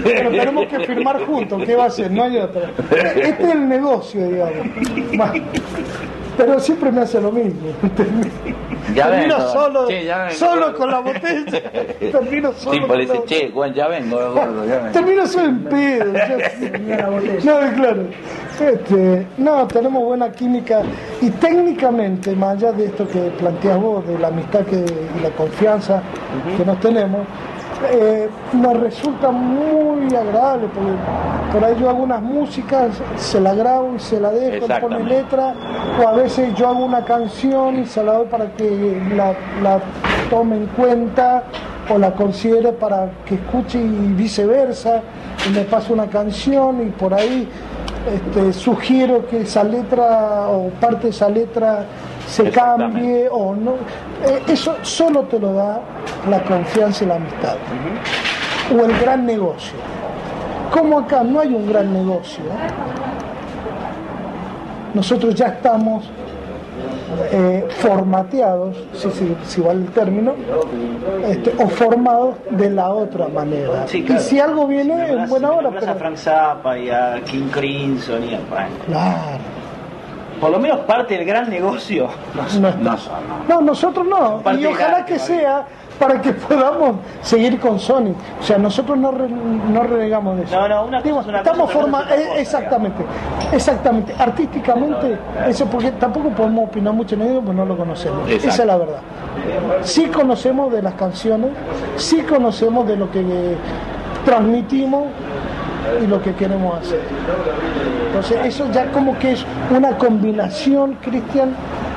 [0.02, 2.10] Pero tenemos que firmar juntos, ¿qué va a ser?
[2.10, 2.70] No hay otra.
[3.14, 4.66] Este es el negocio, digamos.
[6.36, 7.60] Pero siempre me hace lo mismo.
[8.94, 9.48] Ya Termino vengo.
[9.50, 10.34] solo, Che, ya vengo.
[10.34, 11.62] solo con la botella.
[12.12, 12.74] Termino solo.
[12.74, 14.90] Sí, la dice, che, Juan, ya vengo, gordo, ya vengo.
[14.92, 16.12] Termino solo en pedo.
[16.12, 18.02] yo- No, claro.
[18.60, 20.82] Este, no, tenemos buena química
[21.22, 25.30] y técnicamente, más allá de esto que planteas vos, de la amistad que, y la
[25.30, 26.02] confianza
[26.58, 27.20] que nos tenemos,
[27.90, 30.90] eh, nos resulta muy agradable porque
[31.52, 35.54] por ahí yo hago unas músicas, se la grabo y se la dejo, le letra,
[36.02, 39.80] o a veces yo hago una canción y se la doy para que la, la
[40.30, 41.44] tome en cuenta
[41.88, 45.02] o la considere para que escuche y viceversa,
[45.48, 47.48] y me pasa una canción y por ahí
[48.12, 51.84] este, sugiero que esa letra o parte de esa letra
[52.28, 53.72] se cambie o no.
[54.26, 55.80] Eh, eso solo te lo da
[56.28, 57.56] la confianza y la amistad.
[58.74, 59.76] O el gran negocio.
[60.70, 62.42] Como acá no hay un gran negocio,
[64.92, 66.04] nosotros ya estamos
[67.32, 70.34] eh, formateados, si, si- si vale el término,
[71.26, 73.86] este, o formados de la otra manera.
[73.86, 74.20] Sí, claro.
[74.20, 75.98] Y si algo viene Si en buena hora, nombras a pero...
[75.98, 79.38] Frank Zappa y a King Crimson y a, bueno, Claro.
[80.40, 82.08] por lo menos parte del gran negocio.
[82.34, 82.76] no No.
[82.76, 82.96] No no.
[83.48, 84.42] No, nosotros no.
[84.58, 85.66] Y ojalá que sea
[85.98, 88.12] para que podamos seguir con Sony.
[88.40, 90.60] O sea, nosotros no, re- no renegamos de eso.
[90.60, 93.04] No, no, una cosa Digo, es una estamos cosa, forma- eh, exactamente,
[93.52, 94.14] exactamente.
[94.18, 95.18] Artísticamente,
[95.48, 98.28] eso porque tampoco podemos opinar mucho en ello, pues no lo conocemos.
[98.28, 98.48] Exacto.
[98.48, 98.98] Esa es la verdad.
[99.82, 101.50] Sí conocemos de las canciones,
[101.96, 103.56] sí conocemos de lo que
[104.24, 105.04] transmitimos
[106.02, 107.00] y lo que queremos hacer.
[108.06, 111.50] Entonces eso ya como que es una combinación, Cristian,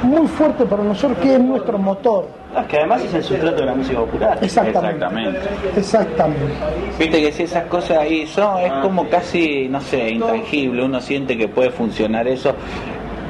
[0.04, 2.28] muy fuerte para nosotros, que es nuestro motor.
[2.54, 4.40] No, es que además es el sustrato de la música popular.
[4.42, 5.06] Exactamente.
[5.06, 5.40] Exactamente.
[5.76, 6.54] Exactamente.
[6.98, 11.38] Viste que si esas cosas ahí son, es como casi, no sé, intangible, uno siente
[11.38, 12.54] que puede funcionar eso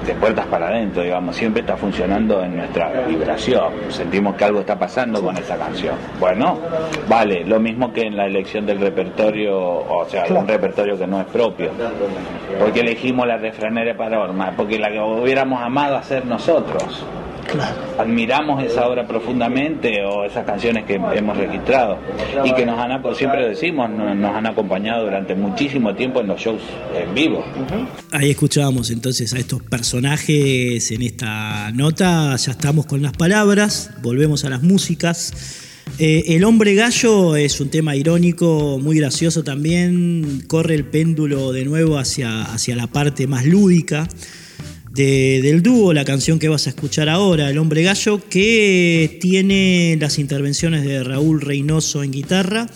[0.07, 4.79] de puertas para adentro, digamos, siempre está funcionando en nuestra vibración, sentimos que algo está
[4.79, 5.95] pasando con esa canción.
[6.17, 6.59] Bueno,
[7.09, 11.19] vale, lo mismo que en la elección del repertorio, o sea, un repertorio que no
[11.19, 11.71] es propio,
[12.57, 17.05] porque elegimos la refranera para Orma, porque la que hubiéramos amado hacer nosotros
[17.47, 17.75] Claro.
[17.97, 21.97] admiramos esa obra profundamente o esas canciones que hemos registrado
[22.45, 26.27] y que nos han, siempre lo decimos, no- nos han acompañado durante muchísimo tiempo en
[26.27, 26.61] los shows
[26.95, 27.43] en vivo.
[28.11, 34.45] Ahí escuchábamos entonces a estos personajes en esta nota, ya estamos con las palabras, volvemos
[34.45, 35.33] a las músicas.
[35.99, 41.63] Eh, el hombre gallo es un tema irónico, muy gracioso también, corre el péndulo de
[41.65, 44.07] nuevo hacia, hacia la parte más lúdica
[44.97, 49.95] de- del dúo, la canción que vas a escuchar ahora, El hombre gallo, que tiene
[50.01, 52.67] las intervenciones de Raúl Reynoso en guitarra,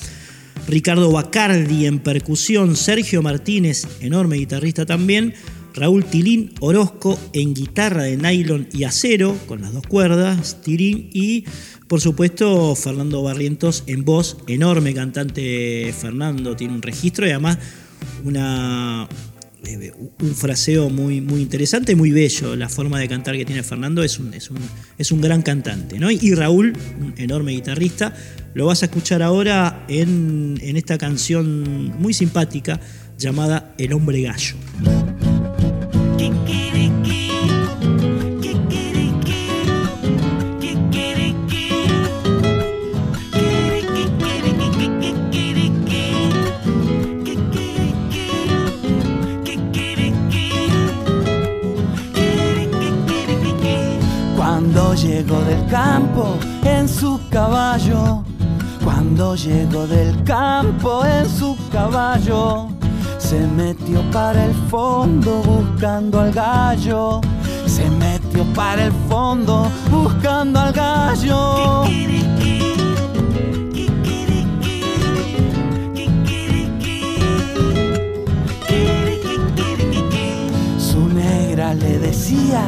[0.67, 5.34] Ricardo Bacardi en percusión, Sergio Martínez, enorme guitarrista también,
[5.74, 11.45] Raúl Tilín Orozco en guitarra de nylon y acero, con las dos cuerdas, Tilín, y
[11.88, 17.57] por supuesto Fernando Barrientos en voz, enorme cantante Fernando, tiene un registro y además
[18.24, 19.07] una,
[19.64, 22.55] un fraseo muy, muy interesante, muy bello.
[22.55, 24.59] La forma de cantar que tiene Fernando es un, es un,
[24.97, 25.99] es un gran cantante.
[25.99, 26.09] ¿no?
[26.09, 28.14] Y Raúl, un enorme guitarrista,
[28.53, 32.80] lo vas a escuchar ahora en, en esta canción muy simpática
[33.18, 34.55] llamada El hombre gallo.
[55.52, 58.24] Del campo en su caballo,
[58.86, 62.70] cuando llegó del campo en su caballo,
[63.18, 67.20] se metió para el fondo buscando al gallo.
[67.66, 71.84] Se metió para el fondo buscando al gallo.
[80.78, 82.64] Su negra le decía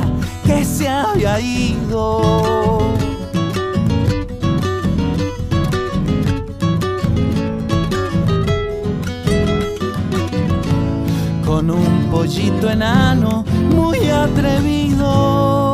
[0.45, 2.79] que se había ido.
[11.45, 15.72] Con un pollito enano muy atrevido.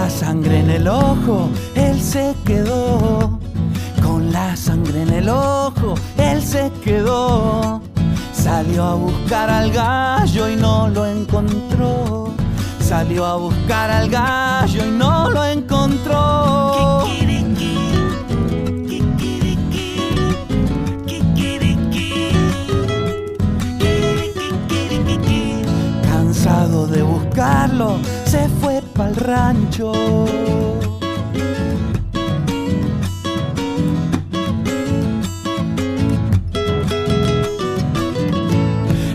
[0.00, 3.38] La sangre en el ojo, él se quedó.
[4.02, 7.82] Con la sangre en el ojo, él se quedó.
[8.32, 12.32] Salió a buscar al gallo y no lo encontró.
[12.80, 17.04] Salió a buscar al gallo y no lo encontró.
[26.10, 29.92] Cansado de buscarlo, se fue pa'l rancho.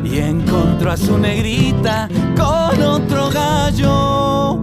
[0.03, 4.59] Y encontró a su negrita con otro gallo.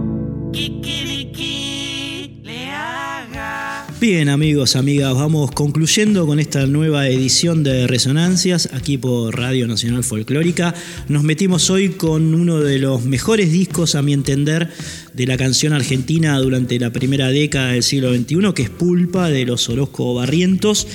[2.43, 3.87] le haga.
[4.01, 10.03] Bien amigos, amigas, vamos concluyendo con esta nueva edición de Resonancias aquí por Radio Nacional
[10.03, 10.73] Folclórica.
[11.07, 14.69] Nos metimos hoy con uno de los mejores discos, a mi entender,
[15.13, 19.45] de la canción argentina durante la primera década del siglo XXI, que es Pulpa de
[19.45, 20.87] los Orozco Barrientos.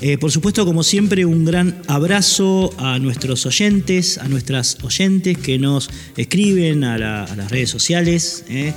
[0.00, 5.58] Eh, por supuesto, como siempre, un gran abrazo a nuestros oyentes, a nuestras oyentes que
[5.58, 8.72] nos escriben a, la- a las redes sociales, eh,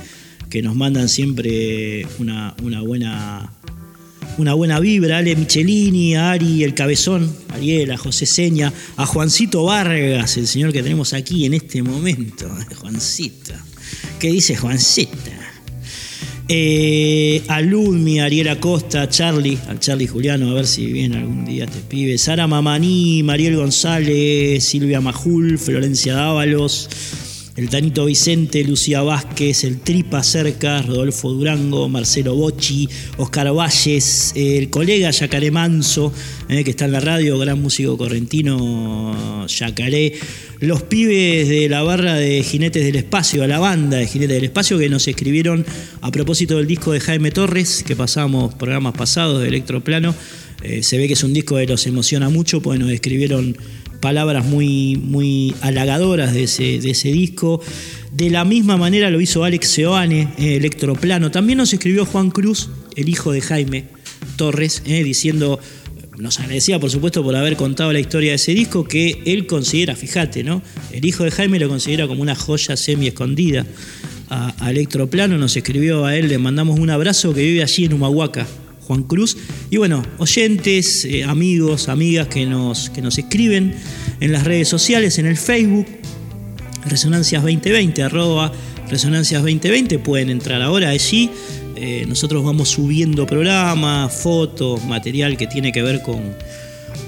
[0.50, 3.52] que nos mandan siempre una, una buena
[4.38, 9.62] una buena vibra, Ale Michelini, a Ari el Cabezón, Ariel, a José Seña, a Juancito
[9.64, 12.48] Vargas, el señor que tenemos aquí en este momento.
[12.80, 13.52] Juancito.
[14.18, 15.42] ¿Qué dice Juancita?
[16.48, 21.44] Eh, a Ludmi, a Ariel Acosta, Charlie, al Charlie Juliano, a ver si viene algún
[21.44, 22.18] día este pibe.
[22.18, 26.88] Sara Mamaní, Mariel González, Silvia Majul, Florencia Dávalos,
[27.56, 32.88] el Tanito Vicente, Lucía Vázquez, el Tripa Cerca, Rodolfo Durango, Marcelo Bocci,
[33.18, 36.12] Oscar Valles, el colega Yacaré Manso,
[36.48, 40.14] eh, que está en la radio, gran músico correntino Yacaré,
[40.60, 44.44] los pibes de la barra de Jinetes del Espacio, a la banda de Jinetes del
[44.44, 45.66] Espacio, que nos escribieron
[46.00, 50.14] a propósito del disco de Jaime Torres, que pasamos programas pasados de Electroplano.
[50.62, 53.56] Eh, se ve que es un disco que los emociona mucho, porque nos escribieron
[54.02, 57.62] palabras muy, muy halagadoras de ese, de ese disco.
[58.12, 61.30] De la misma manera lo hizo Alex Seoane, eh, Electroplano.
[61.30, 63.84] También nos escribió Juan Cruz, el hijo de Jaime
[64.36, 65.60] Torres, eh, diciendo,
[66.18, 69.94] nos agradecía por supuesto por haber contado la historia de ese disco, que él considera,
[69.96, 70.62] fíjate, ¿no?
[70.90, 73.64] El hijo de Jaime lo considera como una joya semi escondida.
[74.28, 78.46] A, Electroplano nos escribió a él, le mandamos un abrazo que vive allí en Humahuaca.
[78.86, 79.36] Juan Cruz.
[79.70, 83.74] Y bueno, oyentes, eh, amigos, amigas que nos, que nos escriben
[84.20, 85.86] en las redes sociales, en el Facebook,
[86.86, 88.52] Resonancias 2020, arroba
[88.88, 91.30] Resonancias 2020, pueden entrar ahora allí.
[91.76, 96.20] Eh, nosotros vamos subiendo programas, fotos, material que tiene que ver con,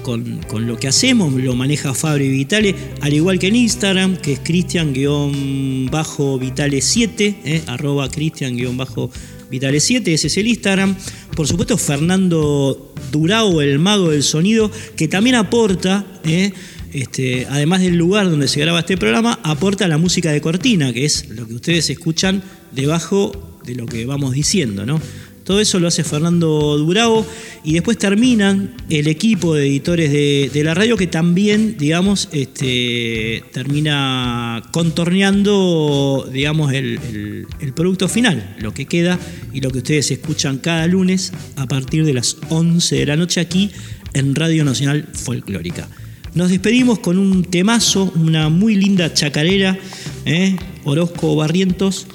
[0.01, 4.33] con, con lo que hacemos, lo maneja Fabri Vitale, al igual que en Instagram, que
[4.33, 10.95] es Cristian-Vitale7, eh, arroba Cristian-Vitale7, ese es el Instagram.
[11.35, 16.53] Por supuesto, Fernando Durao, el mago del sonido, que también aporta, eh,
[16.93, 21.03] este, además del lugar donde se graba este programa, aporta la música de cortina, que
[21.03, 25.01] es lo que ustedes escuchan debajo de lo que vamos diciendo, ¿no?
[25.45, 27.25] Todo eso lo hace Fernando Durao
[27.63, 34.63] y después terminan el equipo de editores de, la radio que también, digamos, este, termina
[34.71, 39.19] contorneando, digamos, el, el- el producto final, lo que queda
[39.53, 43.39] y lo que ustedes escuchan cada lunes a partir de las 11 de la noche
[43.39, 43.69] aquí
[44.13, 45.87] en Radio Nacional Folclórica.
[46.33, 49.77] Nos despedimos con un temazo, una muy linda chacarera,
[50.25, 50.55] ¿eh?
[50.83, 52.07] Orozco Barrientos,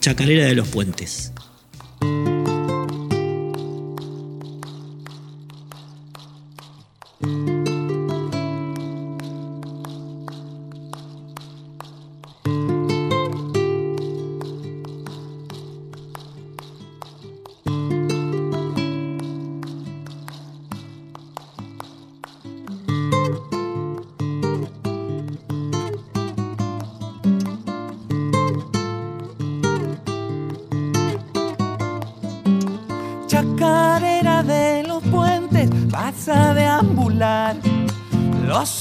[0.00, 1.32] Chacarera de los Puentes.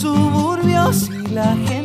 [0.06, 1.85] Suburbios y la gente